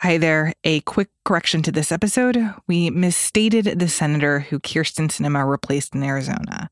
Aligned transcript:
Hi 0.00 0.18
there. 0.18 0.52
A 0.62 0.80
quick 0.80 1.08
correction 1.24 1.62
to 1.62 1.72
this 1.72 1.90
episode. 1.90 2.36
We 2.68 2.90
misstated 2.90 3.78
the 3.78 3.88
senator 3.88 4.40
who 4.40 4.60
Kyrsten 4.60 5.08
Sinema 5.08 5.48
replaced 5.48 5.94
in 5.94 6.02
Arizona. 6.02 6.68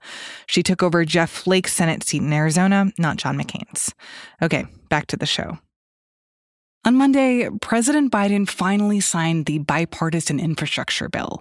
She 0.47 0.63
took 0.63 0.83
over 0.83 1.07
Jeff 1.07 1.31
Flake's 1.31 1.73
Senate 1.73 2.05
seat 2.05 2.21
in 2.21 2.31
Arizona, 2.35 2.93
not 2.99 3.17
John 3.17 3.39
McCain's. 3.39 3.95
Okay, 4.43 4.67
back 4.91 5.07
to 5.07 5.17
the 5.17 5.25
show. 5.25 5.57
On 6.85 6.97
Monday, 6.97 7.49
President 7.63 8.13
Biden 8.13 8.47
finally 8.47 9.01
signed 9.01 9.47
the 9.47 9.57
bipartisan 9.57 10.39
infrastructure 10.39 11.09
bill. 11.09 11.41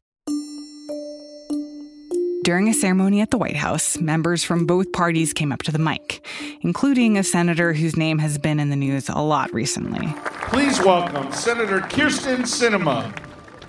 During 2.43 2.67
a 2.67 2.73
ceremony 2.73 3.21
at 3.21 3.31
the 3.31 3.37
White 3.37 3.55
House, 3.55 3.97
members 4.01 4.43
from 4.43 4.65
both 4.65 4.91
parties 4.91 5.31
came 5.31 5.53
up 5.53 5.63
to 5.63 5.71
the 5.71 5.79
mic, 5.79 6.27
including 6.59 7.17
a 7.17 7.23
senator 7.23 7.71
whose 7.71 7.95
name 7.95 8.19
has 8.19 8.37
been 8.37 8.59
in 8.59 8.69
the 8.69 8.75
news 8.75 9.07
a 9.07 9.21
lot 9.21 9.53
recently. 9.53 10.13
Please 10.49 10.77
welcome 10.81 11.31
Senator 11.31 11.79
Kyrsten 11.79 12.41
Sinema. 12.41 13.17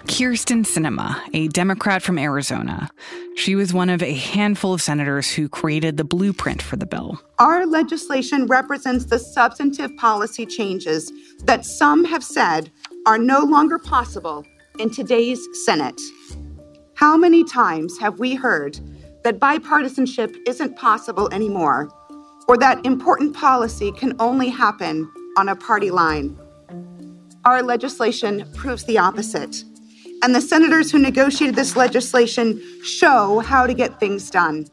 Kyrsten 0.06 0.65
Sinema, 0.65 1.20
a 1.32 1.46
Democrat 1.46 2.02
from 2.02 2.18
Arizona. 2.18 2.91
She 3.37 3.55
was 3.55 3.73
one 3.73 3.91
of 3.91 4.02
a 4.02 4.12
handful 4.12 4.74
of 4.74 4.82
senators 4.82 5.30
who 5.30 5.48
created 5.48 5.96
the 5.96 6.04
blueprint 6.04 6.60
for 6.60 6.74
the 6.74 6.84
bill. 6.84 7.20
Our 7.38 7.66
legislation 7.66 8.46
represents 8.46 9.04
the 9.04 9.20
substantive 9.20 9.96
policy 9.98 10.46
changes 10.46 11.12
that 11.45 11.65
some 11.65 12.04
have 12.06 12.24
said 12.24 12.73
are 13.06 13.18
no 13.18 13.38
longer 13.38 13.79
possible 13.79 14.45
in 14.80 14.91
today's 14.91 15.41
Senate. 15.65 16.01
How 17.04 17.18
many 17.18 17.44
times 17.44 17.98
have 17.98 18.18
we 18.18 18.34
heard 18.34 18.80
that 19.24 19.38
bipartisanship 19.38 20.34
isn't 20.48 20.78
possible 20.78 21.28
anymore, 21.34 21.90
or 22.48 22.56
that 22.56 22.86
important 22.86 23.36
policy 23.36 23.92
can 23.92 24.16
only 24.18 24.48
happen 24.48 25.12
on 25.36 25.50
a 25.50 25.54
party 25.54 25.90
line? 25.90 26.34
Our 27.45 27.62
legislation 27.62 28.50
proves 28.54 28.84
the 28.84 28.96
opposite. 28.96 29.64
And 30.23 30.34
the 30.34 30.40
senators 30.40 30.90
who 30.90 30.98
negotiated 30.98 31.56
this 31.56 31.76
legislation 31.76 32.59
show 32.82 33.40
how 33.40 33.66
to 33.66 33.74
get 33.74 34.01
things 34.01 34.30
done. 34.30 34.64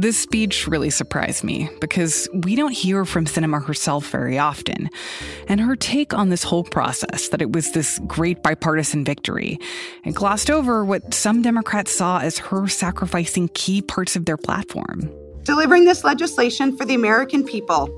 This 0.00 0.16
speech 0.16 0.68
really 0.68 0.90
surprised 0.90 1.42
me 1.42 1.68
because 1.80 2.28
we 2.32 2.54
don't 2.54 2.70
hear 2.70 3.04
from 3.04 3.24
Sinema 3.24 3.66
herself 3.66 4.08
very 4.10 4.38
often. 4.38 4.90
And 5.48 5.60
her 5.60 5.74
take 5.74 6.14
on 6.14 6.28
this 6.28 6.44
whole 6.44 6.62
process, 6.62 7.30
that 7.30 7.42
it 7.42 7.50
was 7.50 7.72
this 7.72 7.98
great 8.06 8.40
bipartisan 8.44 9.04
victory, 9.04 9.58
and 10.04 10.14
glossed 10.14 10.52
over 10.52 10.84
what 10.84 11.12
some 11.12 11.42
Democrats 11.42 11.90
saw 11.90 12.20
as 12.20 12.38
her 12.38 12.68
sacrificing 12.68 13.50
key 13.54 13.82
parts 13.82 14.14
of 14.14 14.24
their 14.24 14.36
platform. 14.36 15.10
Delivering 15.42 15.84
this 15.84 16.04
legislation 16.04 16.76
for 16.76 16.84
the 16.84 16.94
American 16.94 17.42
people. 17.42 17.88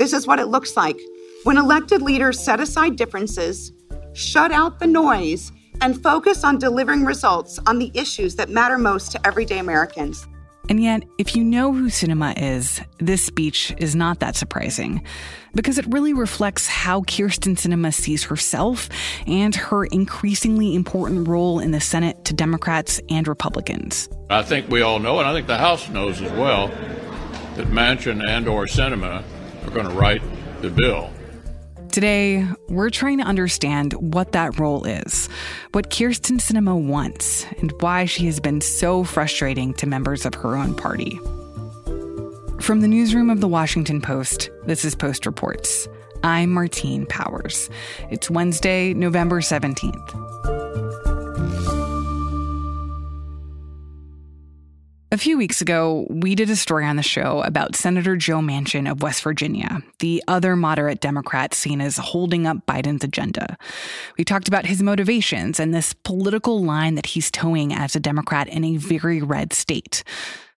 This 0.00 0.12
is 0.12 0.26
what 0.26 0.40
it 0.40 0.46
looks 0.46 0.76
like 0.76 0.98
when 1.44 1.56
elected 1.56 2.02
leaders 2.02 2.40
set 2.40 2.58
aside 2.58 2.96
differences, 2.96 3.70
shut 4.12 4.50
out 4.50 4.80
the 4.80 4.88
noise, 4.88 5.52
and 5.80 6.02
focus 6.02 6.42
on 6.42 6.58
delivering 6.58 7.04
results 7.04 7.60
on 7.68 7.78
the 7.78 7.92
issues 7.94 8.34
that 8.34 8.50
matter 8.50 8.76
most 8.76 9.12
to 9.12 9.24
everyday 9.24 9.60
Americans. 9.60 10.26
And 10.68 10.82
yet, 10.82 11.02
if 11.18 11.36
you 11.36 11.44
know 11.44 11.72
who 11.72 11.88
Sinema 11.88 12.34
is, 12.36 12.80
this 12.98 13.22
speech 13.22 13.74
is 13.78 13.94
not 13.94 14.20
that 14.20 14.34
surprising 14.34 15.04
because 15.54 15.78
it 15.78 15.86
really 15.88 16.14
reflects 16.14 16.66
how 16.66 17.02
Kyrsten 17.02 17.54
Sinema 17.54 17.92
sees 17.92 18.24
herself 18.24 18.88
and 19.26 19.54
her 19.54 19.84
increasingly 19.84 20.74
important 20.74 21.28
role 21.28 21.60
in 21.60 21.70
the 21.70 21.80
Senate 21.80 22.24
to 22.24 22.34
Democrats 22.34 23.00
and 23.10 23.28
Republicans. 23.28 24.08
I 24.30 24.42
think 24.42 24.68
we 24.68 24.80
all 24.80 24.98
know, 24.98 25.18
and 25.18 25.28
I 25.28 25.34
think 25.34 25.46
the 25.46 25.58
House 25.58 25.88
knows 25.90 26.22
as 26.22 26.32
well, 26.32 26.68
that 26.68 27.68
Manchin 27.68 28.26
and 28.26 28.48
or 28.48 28.64
Sinema 28.64 29.22
are 29.64 29.70
going 29.70 29.86
to 29.86 29.94
write 29.94 30.22
the 30.62 30.70
bill. 30.70 31.10
Today, 31.94 32.44
we're 32.68 32.90
trying 32.90 33.18
to 33.18 33.24
understand 33.24 33.92
what 33.92 34.32
that 34.32 34.58
role 34.58 34.84
is, 34.84 35.28
what 35.70 35.90
Kyrsten 35.90 36.40
Sinema 36.40 36.76
wants, 36.76 37.46
and 37.58 37.70
why 37.80 38.04
she 38.04 38.26
has 38.26 38.40
been 38.40 38.60
so 38.60 39.04
frustrating 39.04 39.72
to 39.74 39.86
members 39.86 40.26
of 40.26 40.34
her 40.34 40.56
own 40.56 40.74
party. 40.74 41.20
From 42.60 42.80
the 42.80 42.88
newsroom 42.88 43.30
of 43.30 43.40
the 43.40 43.46
Washington 43.46 44.00
Post, 44.00 44.50
this 44.66 44.84
is 44.84 44.96
Post 44.96 45.24
Reports. 45.24 45.86
I'm 46.24 46.50
Martine 46.50 47.06
Powers. 47.06 47.70
It's 48.10 48.28
Wednesday, 48.28 48.92
November 48.92 49.40
17th. 49.40 50.53
A 55.14 55.16
few 55.16 55.38
weeks 55.38 55.60
ago, 55.60 56.08
we 56.10 56.34
did 56.34 56.50
a 56.50 56.56
story 56.56 56.84
on 56.84 56.96
the 56.96 57.02
show 57.04 57.40
about 57.42 57.76
Senator 57.76 58.16
Joe 58.16 58.40
Manchin 58.40 58.90
of 58.90 59.00
West 59.00 59.22
Virginia, 59.22 59.80
the 60.00 60.20
other 60.26 60.56
moderate 60.56 60.98
Democrat 60.98 61.54
seen 61.54 61.80
as 61.80 61.98
holding 61.98 62.48
up 62.48 62.66
Biden's 62.66 63.04
agenda. 63.04 63.56
We 64.18 64.24
talked 64.24 64.48
about 64.48 64.66
his 64.66 64.82
motivations 64.82 65.60
and 65.60 65.72
this 65.72 65.92
political 65.92 66.64
line 66.64 66.96
that 66.96 67.06
he's 67.06 67.30
towing 67.30 67.72
as 67.72 67.94
a 67.94 68.00
Democrat 68.00 68.48
in 68.48 68.64
a 68.64 68.76
very 68.76 69.22
red 69.22 69.52
state. 69.52 70.02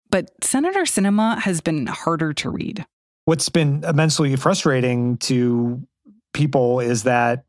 But 0.10 0.32
Senator 0.44 0.86
Sinema 0.86 1.38
has 1.38 1.62
been 1.62 1.86
harder 1.86 2.34
to 2.34 2.50
read. 2.50 2.84
What's 3.26 3.50
been 3.50 3.84
immensely 3.84 4.36
frustrating 4.38 5.18
to 5.18 5.86
people 6.34 6.80
is 6.80 7.04
that 7.04 7.46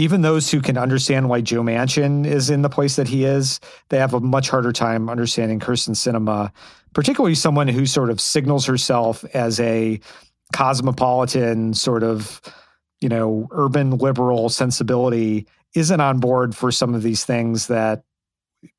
even 0.00 0.22
those 0.22 0.50
who 0.50 0.62
can 0.62 0.78
understand 0.78 1.28
why 1.28 1.42
Joe 1.42 1.62
Manchin 1.62 2.26
is 2.26 2.48
in 2.48 2.62
the 2.62 2.70
place 2.70 2.96
that 2.96 3.06
he 3.06 3.24
is, 3.24 3.60
they 3.90 3.98
have 3.98 4.14
a 4.14 4.20
much 4.20 4.48
harder 4.48 4.72
time 4.72 5.10
understanding 5.10 5.60
Kyrsten 5.60 5.94
Sinema, 5.94 6.50
particularly 6.94 7.34
someone 7.34 7.68
who 7.68 7.84
sort 7.84 8.08
of 8.08 8.18
signals 8.18 8.64
herself 8.64 9.24
as 9.34 9.60
a 9.60 10.00
cosmopolitan 10.54 11.74
sort 11.74 12.02
of, 12.02 12.40
you 13.02 13.10
know, 13.10 13.46
urban 13.50 13.98
liberal 13.98 14.48
sensibility, 14.48 15.46
isn't 15.74 16.00
on 16.00 16.18
board 16.18 16.56
for 16.56 16.72
some 16.72 16.94
of 16.94 17.02
these 17.02 17.26
things 17.26 17.66
that 17.66 18.02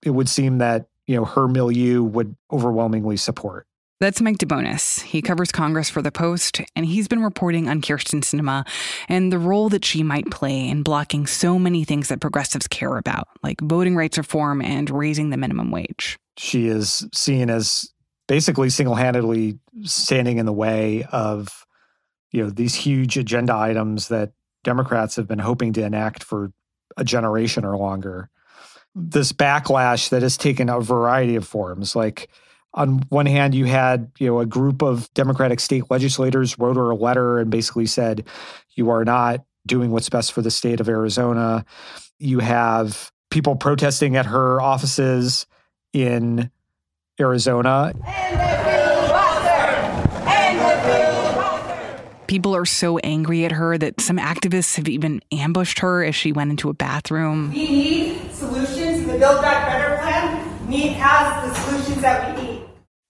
it 0.04 0.10
would 0.10 0.28
seem 0.28 0.58
that, 0.58 0.88
you 1.06 1.16
know, 1.16 1.24
her 1.24 1.48
milieu 1.48 2.02
would 2.02 2.36
overwhelmingly 2.52 3.16
support. 3.16 3.68
That's 4.02 4.20
Mike 4.20 4.40
DeBonis. 4.40 5.04
He 5.04 5.22
covers 5.22 5.52
Congress 5.52 5.88
for 5.88 6.02
The 6.02 6.12
Post, 6.12 6.60
and 6.76 6.88
he's 6.88 7.08
been 7.08 7.22
reporting 7.22 7.70
on 7.70 7.82
Kyrsten 7.82 8.22
Sinema 8.22 8.68
and 9.08 9.32
the 9.32 9.38
role 9.38 9.70
that 9.70 9.86
she 9.86 10.02
might 10.02 10.32
play 10.32 10.68
in 10.68 10.82
blocking 10.82 11.28
so 11.28 11.60
many 11.60 11.84
things 11.84 12.08
that 12.08 12.20
progressives 12.20 12.68
care 12.68 12.98
about, 12.98 13.28
like 13.44 13.62
voting 13.62 13.96
rights 13.96 14.18
reform 14.18 14.60
and 14.60 14.90
raising 14.90 15.30
the 15.30 15.38
minimum 15.38 15.70
wage. 15.70 16.18
She 16.36 16.66
is 16.66 17.08
seen 17.14 17.52
as 17.52 17.94
basically 18.28 18.72
single-handedly 18.72 19.60
standing 19.84 20.40
in 20.40 20.48
the 20.48 20.52
way 20.52 21.04
of, 21.12 21.68
you 22.32 22.42
know, 22.42 22.50
these 22.50 22.74
huge 22.74 23.20
agenda 23.20 23.54
items 23.54 24.08
that 24.08 24.32
Democrats 24.64 25.16
have 25.16 25.28
been 25.28 25.38
hoping 25.38 25.74
to 25.74 25.84
enact 25.84 26.24
for 26.24 26.52
a 26.98 27.04
generation 27.04 27.64
or 27.64 27.78
longer. 27.78 28.32
This 28.96 29.32
backlash 29.32 30.10
that 30.10 30.24
has 30.24 30.38
taken 30.38 30.70
a 30.70 30.82
variety 30.82 31.36
of 31.36 31.48
forms, 31.48 31.96
like 31.96 32.32
on 32.74 33.00
one 33.10 33.26
hand, 33.26 33.54
you 33.54 33.66
had 33.66 34.12
you 34.18 34.28
know 34.28 34.40
a 34.40 34.46
group 34.46 34.82
of 34.82 35.14
Democratic 35.14 35.60
state 35.60 35.90
legislators 35.90 36.58
wrote 36.58 36.78
her 36.78 36.90
a 36.90 36.96
letter 36.96 37.40
and 37.40 37.52
basically 37.52 37.86
said, 37.86 38.26
"You 38.76 38.90
are 38.90 39.04
not 39.04 39.44
doing 39.68 39.92
what's 39.92 40.10
best 40.10 40.32
for 40.32 40.42
the 40.42 40.52
state 40.52 40.80
of 40.80 40.88
Arizona." 40.88 41.66
You 42.20 42.40
have 42.40 43.12
people 43.30 43.56
protesting 43.56 44.16
at 44.16 44.28
her 44.28 44.62
offices 44.62 45.48
in 45.94 46.52
Arizona. 47.20 47.94
People 52.28 52.56
are 52.56 52.66
so 52.66 52.98
angry 53.00 53.44
at 53.44 53.52
her 53.52 53.78
that 53.78 54.00
some 54.00 54.18
activists 54.18 54.78
have 54.78 54.88
even 54.88 55.20
ambushed 55.34 55.80
her 55.80 56.02
as 56.02 56.16
she 56.16 56.32
went 56.32 56.50
into 56.50 56.70
a 56.70 56.74
bathroom. 56.74 57.52
We 57.52 57.70
need 57.70 58.34
solutions. 58.34 59.06
The 59.06 59.18
Build 59.18 59.42
Back 59.42 59.68
Better 59.68 59.98
plan 60.02 60.70
need 60.70 60.94
has 60.94 61.50
the 61.50 61.60
solutions 61.60 62.02
that 62.02 62.38
we 62.38 62.42
need. 62.42 62.51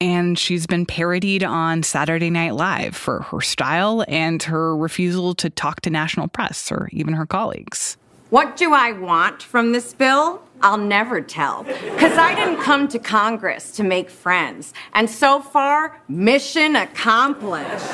And 0.01 0.37
she's 0.37 0.65
been 0.65 0.87
parodied 0.87 1.43
on 1.43 1.83
Saturday 1.83 2.31
Night 2.31 2.55
Live 2.55 2.95
for 2.95 3.21
her 3.21 3.39
style 3.39 4.03
and 4.07 4.41
her 4.41 4.75
refusal 4.75 5.35
to 5.35 5.49
talk 5.51 5.81
to 5.81 5.91
national 5.91 6.27
press 6.27 6.71
or 6.71 6.89
even 6.91 7.13
her 7.13 7.27
colleagues. 7.27 7.97
What 8.31 8.57
do 8.57 8.73
I 8.73 8.93
want 8.93 9.43
from 9.43 9.73
this 9.73 9.93
bill? 9.93 10.41
I'll 10.61 10.77
never 10.77 11.21
tell. 11.21 11.63
Because 11.63 12.17
I 12.17 12.33
didn't 12.33 12.61
come 12.63 12.87
to 12.87 12.97
Congress 12.97 13.71
to 13.73 13.83
make 13.83 14.09
friends. 14.09 14.73
And 14.93 15.07
so 15.07 15.39
far, 15.39 16.01
mission 16.07 16.75
accomplished. 16.75 17.85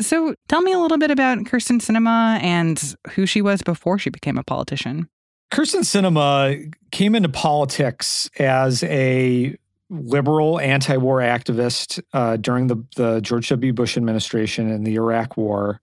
So 0.00 0.34
tell 0.48 0.62
me 0.62 0.72
a 0.72 0.78
little 0.78 0.98
bit 0.98 1.10
about 1.10 1.38
Kyrsten 1.40 1.80
Sinema 1.80 2.42
and 2.42 2.96
who 3.10 3.26
she 3.26 3.42
was 3.42 3.62
before 3.62 3.98
she 3.98 4.08
became 4.08 4.38
a 4.38 4.42
politician. 4.42 5.08
Kyrsten 5.52 5.80
Sinema 5.80 6.72
came 6.90 7.14
into 7.14 7.28
politics 7.28 8.30
as 8.38 8.82
a 8.84 9.54
liberal 9.92 10.58
anti-war 10.58 11.18
activist 11.18 12.02
uh, 12.12 12.36
during 12.36 12.68
the, 12.68 12.82
the 12.96 13.20
George 13.20 13.48
W. 13.50 13.72
Bush 13.72 13.96
administration 13.96 14.70
and 14.70 14.86
the 14.86 14.94
Iraq 14.94 15.36
War 15.36 15.80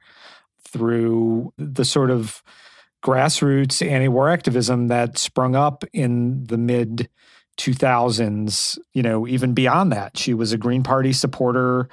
through 0.68 1.54
the 1.58 1.86
sort 1.86 2.10
of 2.10 2.42
grassroots 3.04 3.86
anti-war 3.86 4.30
activism 4.30 4.88
that 4.88 5.18
sprung 5.18 5.56
up 5.56 5.84
in 5.94 6.44
the 6.46 6.58
mid 6.58 7.10
2000s 7.58 8.78
you 8.94 9.04
know 9.04 9.28
even 9.28 9.54
beyond 9.54 9.92
that 9.92 10.18
she 10.18 10.34
was 10.34 10.54
a 10.54 10.58
green 10.58 10.82
party 10.82 11.12
supporter 11.12 11.90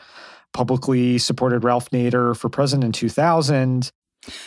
publicly 0.52 1.18
supported 1.18 1.64
ralph 1.64 1.90
nader 1.90 2.36
for 2.36 2.48
president 2.48 2.84
in 2.84 2.92
2000 2.92 3.90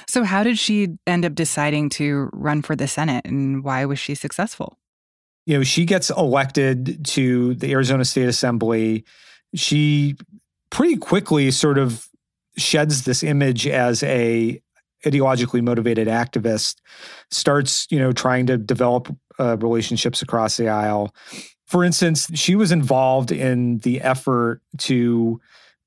So, 0.07 0.24
how 0.24 0.44
did 0.44 0.57
she 0.57 0.98
end 1.07 1.25
up 1.25 1.36
deciding 1.36 1.89
to 1.92 2.30
run 2.33 2.62
for 2.62 2.75
the 2.75 2.88
Senate 2.88 3.25
and 3.25 3.63
why 3.63 3.86
was 3.86 4.00
she 4.00 4.16
successful? 4.16 4.77
You 5.49 5.57
know, 5.57 5.63
she 5.63 5.83
gets 5.83 6.11
elected 6.11 7.03
to 7.07 7.55
the 7.55 7.71
Arizona 7.71 8.05
State 8.05 8.27
Assembly. 8.27 9.03
She 9.55 10.15
pretty 10.69 10.95
quickly 10.95 11.49
sort 11.49 11.79
of 11.79 12.07
sheds 12.55 13.05
this 13.05 13.23
image 13.23 13.65
as 13.65 14.03
a 14.03 14.61
ideologically 15.07 15.63
motivated 15.63 16.07
activist 16.07 16.75
starts 17.31 17.87
you 17.89 17.97
know 17.97 18.11
trying 18.11 18.45
to 18.45 18.59
develop 18.59 19.11
uh, 19.39 19.57
relationships 19.57 20.21
across 20.21 20.57
the 20.57 20.67
aisle 20.67 21.15
for 21.65 21.83
instance 21.83 22.27
she 22.37 22.55
was 22.55 22.71
involved 22.71 23.31
in 23.31 23.79
the 23.79 24.01
effort 24.01 24.61
to 24.77 25.39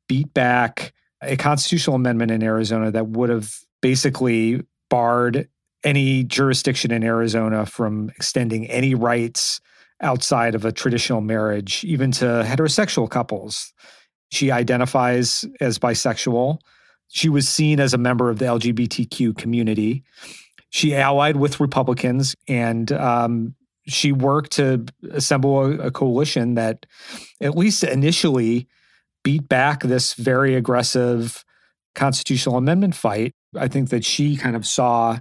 beat 0.09 0.33
back 0.35 0.93
a 1.21 1.37
constitutional 1.37 1.95
amendment 1.95 2.31
in 2.31 2.43
arizona 2.43 2.91
that 2.91 3.09
would 3.09 3.29
have 3.29 3.55
basically 3.83 4.63
barred 4.89 5.47
any 5.85 6.25
jurisdiction 6.25 6.91
in 6.91 7.03
arizona 7.03 7.67
from 7.67 8.11
extending 8.11 8.67
any 8.67 8.95
rights 8.95 9.61
outside 10.01 10.55
of 10.55 10.65
a 10.65 10.73
traditional 10.73 11.21
marriage 11.21 11.85
even 11.85 12.11
to 12.11 12.25
heterosexual 12.25 13.09
couples 13.09 13.73
she 14.31 14.51
identifies 14.51 15.45
as 15.61 15.79
bisexual 15.79 16.59
she 17.15 17.29
was 17.29 17.47
seen 17.47 17.79
as 17.79 17.93
a 17.93 17.99
member 17.99 18.31
of 18.31 18.39
the 18.39 18.47
LGBTQ 18.47 19.37
community. 19.37 20.03
She 20.71 20.97
allied 20.97 21.37
with 21.37 21.61
Republicans 21.61 22.35
and 22.49 22.91
um, 22.91 23.55
she 23.87 24.13
worked 24.13 24.53
to 24.53 24.87
assemble 25.11 25.61
a, 25.61 25.71
a, 25.89 25.91
coalition 25.91 26.55
that, 26.55 26.87
at 27.39 27.55
least 27.55 27.85
initially, 27.85 28.67
beat 29.23 29.47
back 29.47 29.83
this 29.83 30.15
very 30.15 30.55
aggressive 30.55 31.45
constitutional 31.95 32.57
amendment 32.57 32.95
fight. 32.95 33.35
I 33.55 33.69
think 33.69 33.91
that 33.91 34.07
she 34.07 34.37
kind 34.37 34.57
of 34.57 34.65
saw 34.65 35.19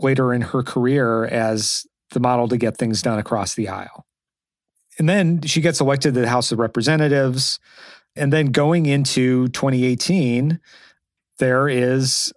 later 0.00 0.32
in 0.32 0.42
her 0.42 0.62
career 0.62 1.24
as 1.24 1.86
the 2.10 2.20
model 2.20 2.48
to 2.48 2.56
get 2.56 2.76
things 2.76 3.02
done 3.02 3.18
across 3.18 3.54
the 3.54 3.68
aisle. 3.68 4.06
And 4.98 5.08
then 5.08 5.42
she 5.42 5.60
gets 5.60 5.80
elected 5.80 6.14
to 6.14 6.20
the 6.20 6.28
House 6.28 6.52
of 6.52 6.58
Representatives. 6.58 7.58
And 8.16 8.32
then 8.32 8.46
going 8.46 8.86
into 8.86 9.48
2018, 9.48 10.60
there 11.38 11.68
is 11.68 12.32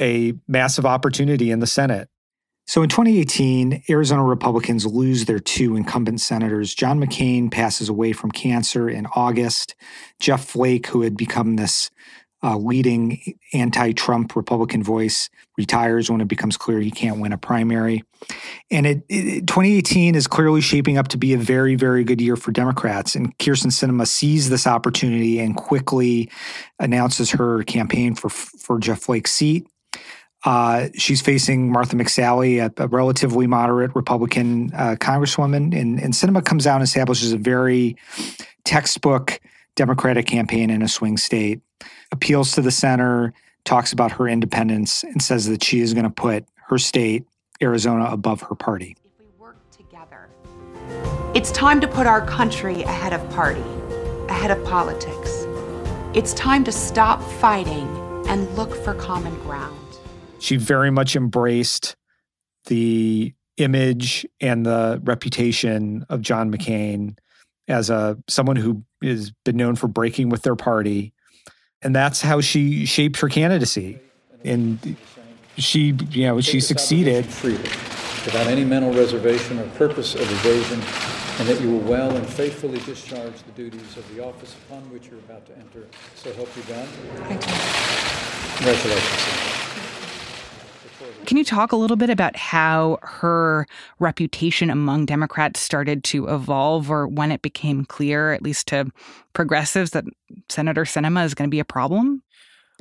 a 0.00 0.34
massive 0.46 0.86
opportunity 0.86 1.50
in 1.50 1.60
the 1.60 1.66
Senate. 1.66 2.08
So 2.68 2.82
in 2.82 2.88
2018, 2.88 3.84
Arizona 3.88 4.24
Republicans 4.24 4.84
lose 4.86 5.24
their 5.24 5.38
two 5.38 5.76
incumbent 5.76 6.20
senators. 6.20 6.74
John 6.74 7.00
McCain 7.00 7.50
passes 7.50 7.88
away 7.88 8.12
from 8.12 8.32
cancer 8.32 8.88
in 8.88 9.06
August. 9.14 9.76
Jeff 10.18 10.44
Flake, 10.44 10.88
who 10.88 11.02
had 11.02 11.16
become 11.16 11.56
this 11.56 11.90
uh, 12.42 12.56
leading 12.56 13.38
anti 13.52 13.92
Trump 13.92 14.36
Republican 14.36 14.82
voice 14.82 15.30
retires 15.56 16.10
when 16.10 16.20
it 16.20 16.28
becomes 16.28 16.56
clear 16.56 16.80
he 16.80 16.90
can't 16.90 17.18
win 17.18 17.32
a 17.32 17.38
primary. 17.38 18.04
And 18.70 18.86
it, 18.86 19.02
it, 19.08 19.46
2018 19.46 20.14
is 20.14 20.26
clearly 20.26 20.60
shaping 20.60 20.98
up 20.98 21.08
to 21.08 21.18
be 21.18 21.32
a 21.32 21.38
very, 21.38 21.76
very 21.76 22.04
good 22.04 22.20
year 22.20 22.36
for 22.36 22.52
Democrats. 22.52 23.14
And 23.14 23.36
Kyrsten 23.38 23.70
Sinema 23.70 24.06
sees 24.06 24.50
this 24.50 24.66
opportunity 24.66 25.38
and 25.38 25.56
quickly 25.56 26.30
announces 26.78 27.30
her 27.30 27.62
campaign 27.64 28.14
for, 28.14 28.28
for 28.28 28.78
Jeff 28.78 29.00
Flake's 29.00 29.32
seat. 29.32 29.66
Uh, 30.44 30.88
she's 30.94 31.20
facing 31.20 31.72
Martha 31.72 31.96
McSally, 31.96 32.64
a, 32.64 32.82
a 32.82 32.86
relatively 32.86 33.46
moderate 33.46 33.96
Republican 33.96 34.70
uh, 34.74 34.94
congresswoman. 35.00 35.76
And, 35.76 36.00
and 36.00 36.12
Sinema 36.12 36.44
comes 36.44 36.66
out 36.66 36.76
and 36.76 36.84
establishes 36.84 37.32
a 37.32 37.38
very 37.38 37.96
textbook 38.64 39.40
Democratic 39.74 40.26
campaign 40.26 40.70
in 40.70 40.82
a 40.82 40.88
swing 40.88 41.16
state 41.16 41.60
appeals 42.12 42.52
to 42.52 42.62
the 42.62 42.70
center, 42.70 43.32
talks 43.64 43.92
about 43.92 44.12
her 44.12 44.28
independence, 44.28 45.02
and 45.02 45.20
says 45.20 45.46
that 45.46 45.62
she 45.62 45.80
is 45.80 45.92
going 45.92 46.04
to 46.04 46.10
put 46.10 46.44
her 46.68 46.78
state, 46.78 47.24
Arizona, 47.62 48.04
above 48.06 48.40
her 48.42 48.54
party. 48.54 48.96
If 49.04 49.20
we 49.20 49.26
work 49.38 49.56
together, 49.70 50.28
it's 51.34 51.50
time 51.52 51.80
to 51.80 51.88
put 51.88 52.06
our 52.06 52.24
country 52.24 52.82
ahead 52.82 53.12
of 53.12 53.28
party, 53.30 53.64
ahead 54.28 54.50
of 54.50 54.64
politics. 54.64 55.46
It's 56.14 56.32
time 56.34 56.64
to 56.64 56.72
stop 56.72 57.22
fighting 57.22 57.88
and 58.28 58.48
look 58.56 58.74
for 58.74 58.94
common 58.94 59.34
ground. 59.40 59.78
She 60.38 60.56
very 60.56 60.90
much 60.90 61.16
embraced 61.16 61.96
the 62.66 63.34
image 63.56 64.26
and 64.40 64.66
the 64.66 65.00
reputation 65.04 66.04
of 66.08 66.20
John 66.20 66.52
McCain 66.52 67.16
as 67.68 67.90
a 67.90 68.18
someone 68.28 68.56
who 68.56 68.82
has 69.02 69.32
been 69.44 69.56
known 69.56 69.76
for 69.76 69.88
breaking 69.88 70.28
with 70.28 70.42
their 70.42 70.56
party 70.56 71.12
and 71.86 71.94
that's 71.94 72.20
how 72.20 72.40
she 72.40 72.84
shaped 72.84 73.20
her 73.20 73.28
candidacy. 73.28 74.00
And 74.44 74.96
she, 75.56 75.94
you 76.10 76.26
know, 76.26 76.40
she 76.40 76.60
succeeded. 76.60 77.24
Freely, 77.26 77.62
without 78.26 78.48
any 78.48 78.64
mental 78.64 78.92
reservation 78.92 79.60
or 79.60 79.68
purpose 79.70 80.16
of 80.16 80.22
evasion, 80.22 80.80
and 81.38 81.48
that 81.48 81.60
you 81.60 81.70
will 81.70 81.88
well 81.88 82.14
and 82.16 82.26
faithfully 82.26 82.80
discharge 82.80 83.34
the 83.44 83.52
duties 83.52 83.96
of 83.96 84.14
the 84.14 84.24
office 84.24 84.56
upon 84.66 84.82
which 84.90 85.06
you're 85.06 85.20
about 85.20 85.46
to 85.46 85.56
enter. 85.58 85.86
So 86.16 86.32
help 86.32 86.48
you 86.56 86.62
God. 86.64 86.88
Thank 86.88 87.46
you. 87.46 87.52
Congratulations. 88.56 90.05
Can 91.26 91.36
you 91.36 91.44
talk 91.44 91.72
a 91.72 91.76
little 91.76 91.96
bit 91.96 92.08
about 92.08 92.36
how 92.36 92.98
her 93.02 93.66
reputation 93.98 94.70
among 94.70 95.06
Democrats 95.06 95.60
started 95.60 96.04
to 96.04 96.28
evolve 96.28 96.90
or 96.90 97.08
when 97.08 97.32
it 97.32 97.42
became 97.42 97.84
clear, 97.84 98.32
at 98.32 98.42
least 98.42 98.68
to 98.68 98.90
progressives, 99.32 99.90
that 99.90 100.04
Senator 100.48 100.84
Sinema 100.84 101.24
is 101.24 101.34
going 101.34 101.48
to 101.48 101.54
be 101.54 101.60
a 101.60 101.64
problem? 101.64 102.22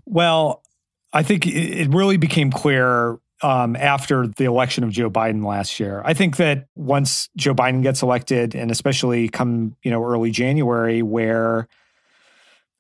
Well, 0.06 0.64
I 1.12 1.24
think 1.24 1.48
it 1.48 1.90
really 1.90 2.18
became 2.18 2.52
clear 2.52 3.18
um, 3.42 3.76
after 3.76 4.28
the 4.28 4.46
election 4.46 4.84
of 4.84 4.92
Joe 4.92 5.10
Biden 5.10 5.46
last 5.46 5.80
year. 5.80 6.02
I 6.06 6.14
think 6.14 6.38
that 6.38 6.68
once 6.76 7.30
Joe 7.36 7.54
Biden 7.54 7.82
gets 7.82 8.02
elected, 8.02 8.56
and 8.56 8.72
especially 8.72 9.30
come 9.30 9.76
you 9.84 9.92
know 9.92 10.04
early 10.04 10.32
January, 10.32 11.02
where 11.02 11.68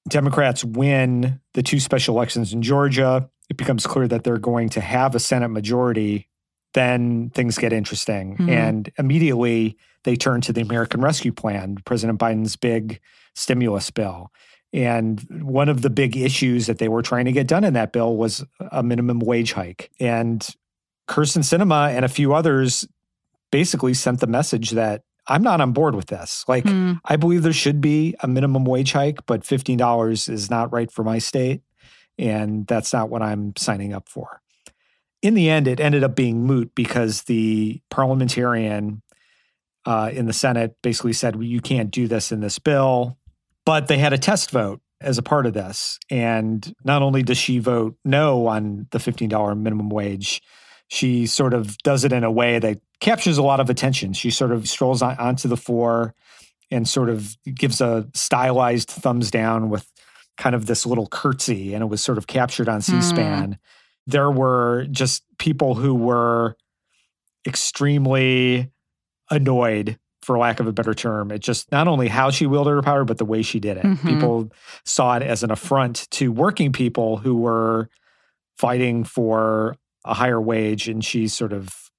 Democrats 0.09 0.63
win 0.63 1.39
the 1.53 1.63
two 1.63 1.79
special 1.79 2.15
elections 2.15 2.53
in 2.53 2.61
Georgia 2.61 3.29
it 3.49 3.57
becomes 3.57 3.85
clear 3.85 4.07
that 4.07 4.23
they're 4.23 4.37
going 4.37 4.69
to 4.69 4.81
have 4.81 5.15
a 5.15 5.19
Senate 5.19 5.49
majority, 5.49 6.27
then 6.73 7.29
things 7.31 7.57
get 7.57 7.73
interesting. 7.73 8.33
Mm-hmm. 8.33 8.49
And 8.49 8.91
immediately 8.97 9.77
they 10.03 10.15
turn 10.15 10.41
to 10.41 10.53
the 10.53 10.61
American 10.61 11.01
Rescue 11.01 11.31
Plan, 11.31 11.77
President 11.85 12.19
Biden's 12.19 12.55
big 12.55 12.99
stimulus 13.35 13.91
bill. 13.91 14.31
And 14.73 15.25
one 15.41 15.69
of 15.69 15.83
the 15.83 15.89
big 15.89 16.17
issues 16.17 16.65
that 16.65 16.79
they 16.79 16.89
were 16.89 17.01
trying 17.01 17.25
to 17.25 17.31
get 17.31 17.47
done 17.47 17.63
in 17.63 17.73
that 17.73 17.93
bill 17.93 18.17
was 18.17 18.43
a 18.71 18.83
minimum 18.83 19.19
wage 19.19 19.53
hike. 19.53 19.89
And 19.99 20.47
Kyrsten 21.07 21.43
Sinema 21.43 21.89
and 21.95 22.03
a 22.03 22.09
few 22.09 22.33
others 22.33 22.87
basically 23.51 23.93
sent 23.93 24.19
the 24.19 24.27
message 24.27 24.71
that 24.71 25.03
I'm 25.27 25.43
not 25.43 25.61
on 25.61 25.71
board 25.71 25.95
with 25.95 26.07
this. 26.07 26.43
Like, 26.47 26.65
mm. 26.65 26.99
I 27.05 27.15
believe 27.15 27.43
there 27.43 27.53
should 27.53 27.79
be 27.79 28.15
a 28.19 28.27
minimum 28.27 28.65
wage 28.65 28.91
hike, 28.91 29.25
but 29.25 29.41
$15 29.41 30.29
is 30.29 30.49
not 30.49 30.73
right 30.73 30.91
for 30.91 31.03
my 31.03 31.19
state 31.19 31.61
and 32.17 32.65
that's 32.67 32.93
not 32.93 33.09
what 33.09 33.21
I'm 33.21 33.53
signing 33.57 33.93
up 33.93 34.09
for. 34.09 34.41
In 35.21 35.33
the 35.33 35.49
end, 35.49 35.67
it 35.67 35.79
ended 35.79 36.03
up 36.03 36.15
being 36.15 36.45
moot 36.45 36.73
because 36.75 37.23
the 37.23 37.81
parliamentarian 37.89 39.01
uh, 39.85 40.09
in 40.11 40.25
the 40.25 40.33
Senate 40.33 40.75
basically 40.81 41.13
said, 41.13 41.35
well, 41.35 41.45
you 41.45 41.61
can't 41.61 41.91
do 41.91 42.07
this 42.07 42.31
in 42.31 42.41
this 42.41 42.59
bill. 42.59 43.17
But 43.65 43.87
they 43.87 43.97
had 43.97 44.13
a 44.13 44.17
test 44.17 44.51
vote 44.51 44.81
as 45.01 45.17
a 45.17 45.23
part 45.23 45.45
of 45.45 45.53
this. 45.53 45.99
And 46.09 46.73
not 46.83 47.01
only 47.01 47.23
does 47.23 47.37
she 47.37 47.59
vote 47.59 47.97
no 48.05 48.47
on 48.47 48.87
the 48.91 48.99
$15 48.99 49.57
minimum 49.57 49.89
wage, 49.89 50.41
she 50.87 51.25
sort 51.25 51.53
of 51.53 51.77
does 51.79 52.03
it 52.03 52.13
in 52.13 52.23
a 52.23 52.31
way 52.31 52.59
that 52.59 52.79
captures 52.99 53.37
a 53.37 53.43
lot 53.43 53.59
of 53.59 53.69
attention. 53.69 54.13
She 54.13 54.29
sort 54.29 54.51
of 54.51 54.69
strolls 54.69 55.01
on, 55.01 55.17
onto 55.17 55.47
the 55.47 55.57
floor 55.57 56.13
and 56.71 56.87
sort 56.87 57.09
of 57.09 57.35
gives 57.43 57.81
a 57.81 58.07
stylized 58.13 58.89
thumbs 58.89 59.31
down 59.31 59.69
with 59.69 59.91
kind 60.37 60.55
of 60.55 60.65
this 60.65 60.85
little 60.85 61.07
curtsy 61.07 61.73
and 61.73 61.81
it 61.81 61.87
was 61.87 62.01
sort 62.01 62.17
of 62.17 62.27
captured 62.27 62.69
on 62.69 62.81
C 62.81 63.01
SPAN. 63.01 63.51
Mm. 63.53 63.57
There 64.07 64.29
were 64.29 64.87
just 64.91 65.23
people 65.39 65.75
who 65.75 65.95
were 65.95 66.55
extremely 67.47 68.71
annoyed, 69.31 69.97
for 70.21 70.37
lack 70.37 70.59
of 70.59 70.65
a 70.65 70.73
better 70.73 70.93
term, 70.95 71.31
at 71.31 71.39
just 71.39 71.71
not 71.71 71.87
only 71.87 72.07
how 72.07 72.31
she 72.31 72.47
wielded 72.47 72.71
her 72.71 72.81
power, 72.81 73.05
but 73.05 73.19
the 73.19 73.25
way 73.25 73.43
she 73.43 73.59
did 73.59 73.77
it. 73.77 73.83
Mm-hmm. 73.83 74.07
People 74.07 74.51
saw 74.83 75.15
it 75.17 75.23
as 75.23 75.43
an 75.43 75.51
affront 75.51 76.09
to 76.11 76.31
working 76.31 76.71
people 76.71 77.17
who 77.17 77.35
were 77.35 77.89
fighting 78.57 79.03
for 79.03 79.75
a 80.03 80.13
higher 80.13 80.41
wage. 80.41 80.87
And 80.87 81.05
she 81.05 81.27
sort 81.27 81.53
of 81.53 81.91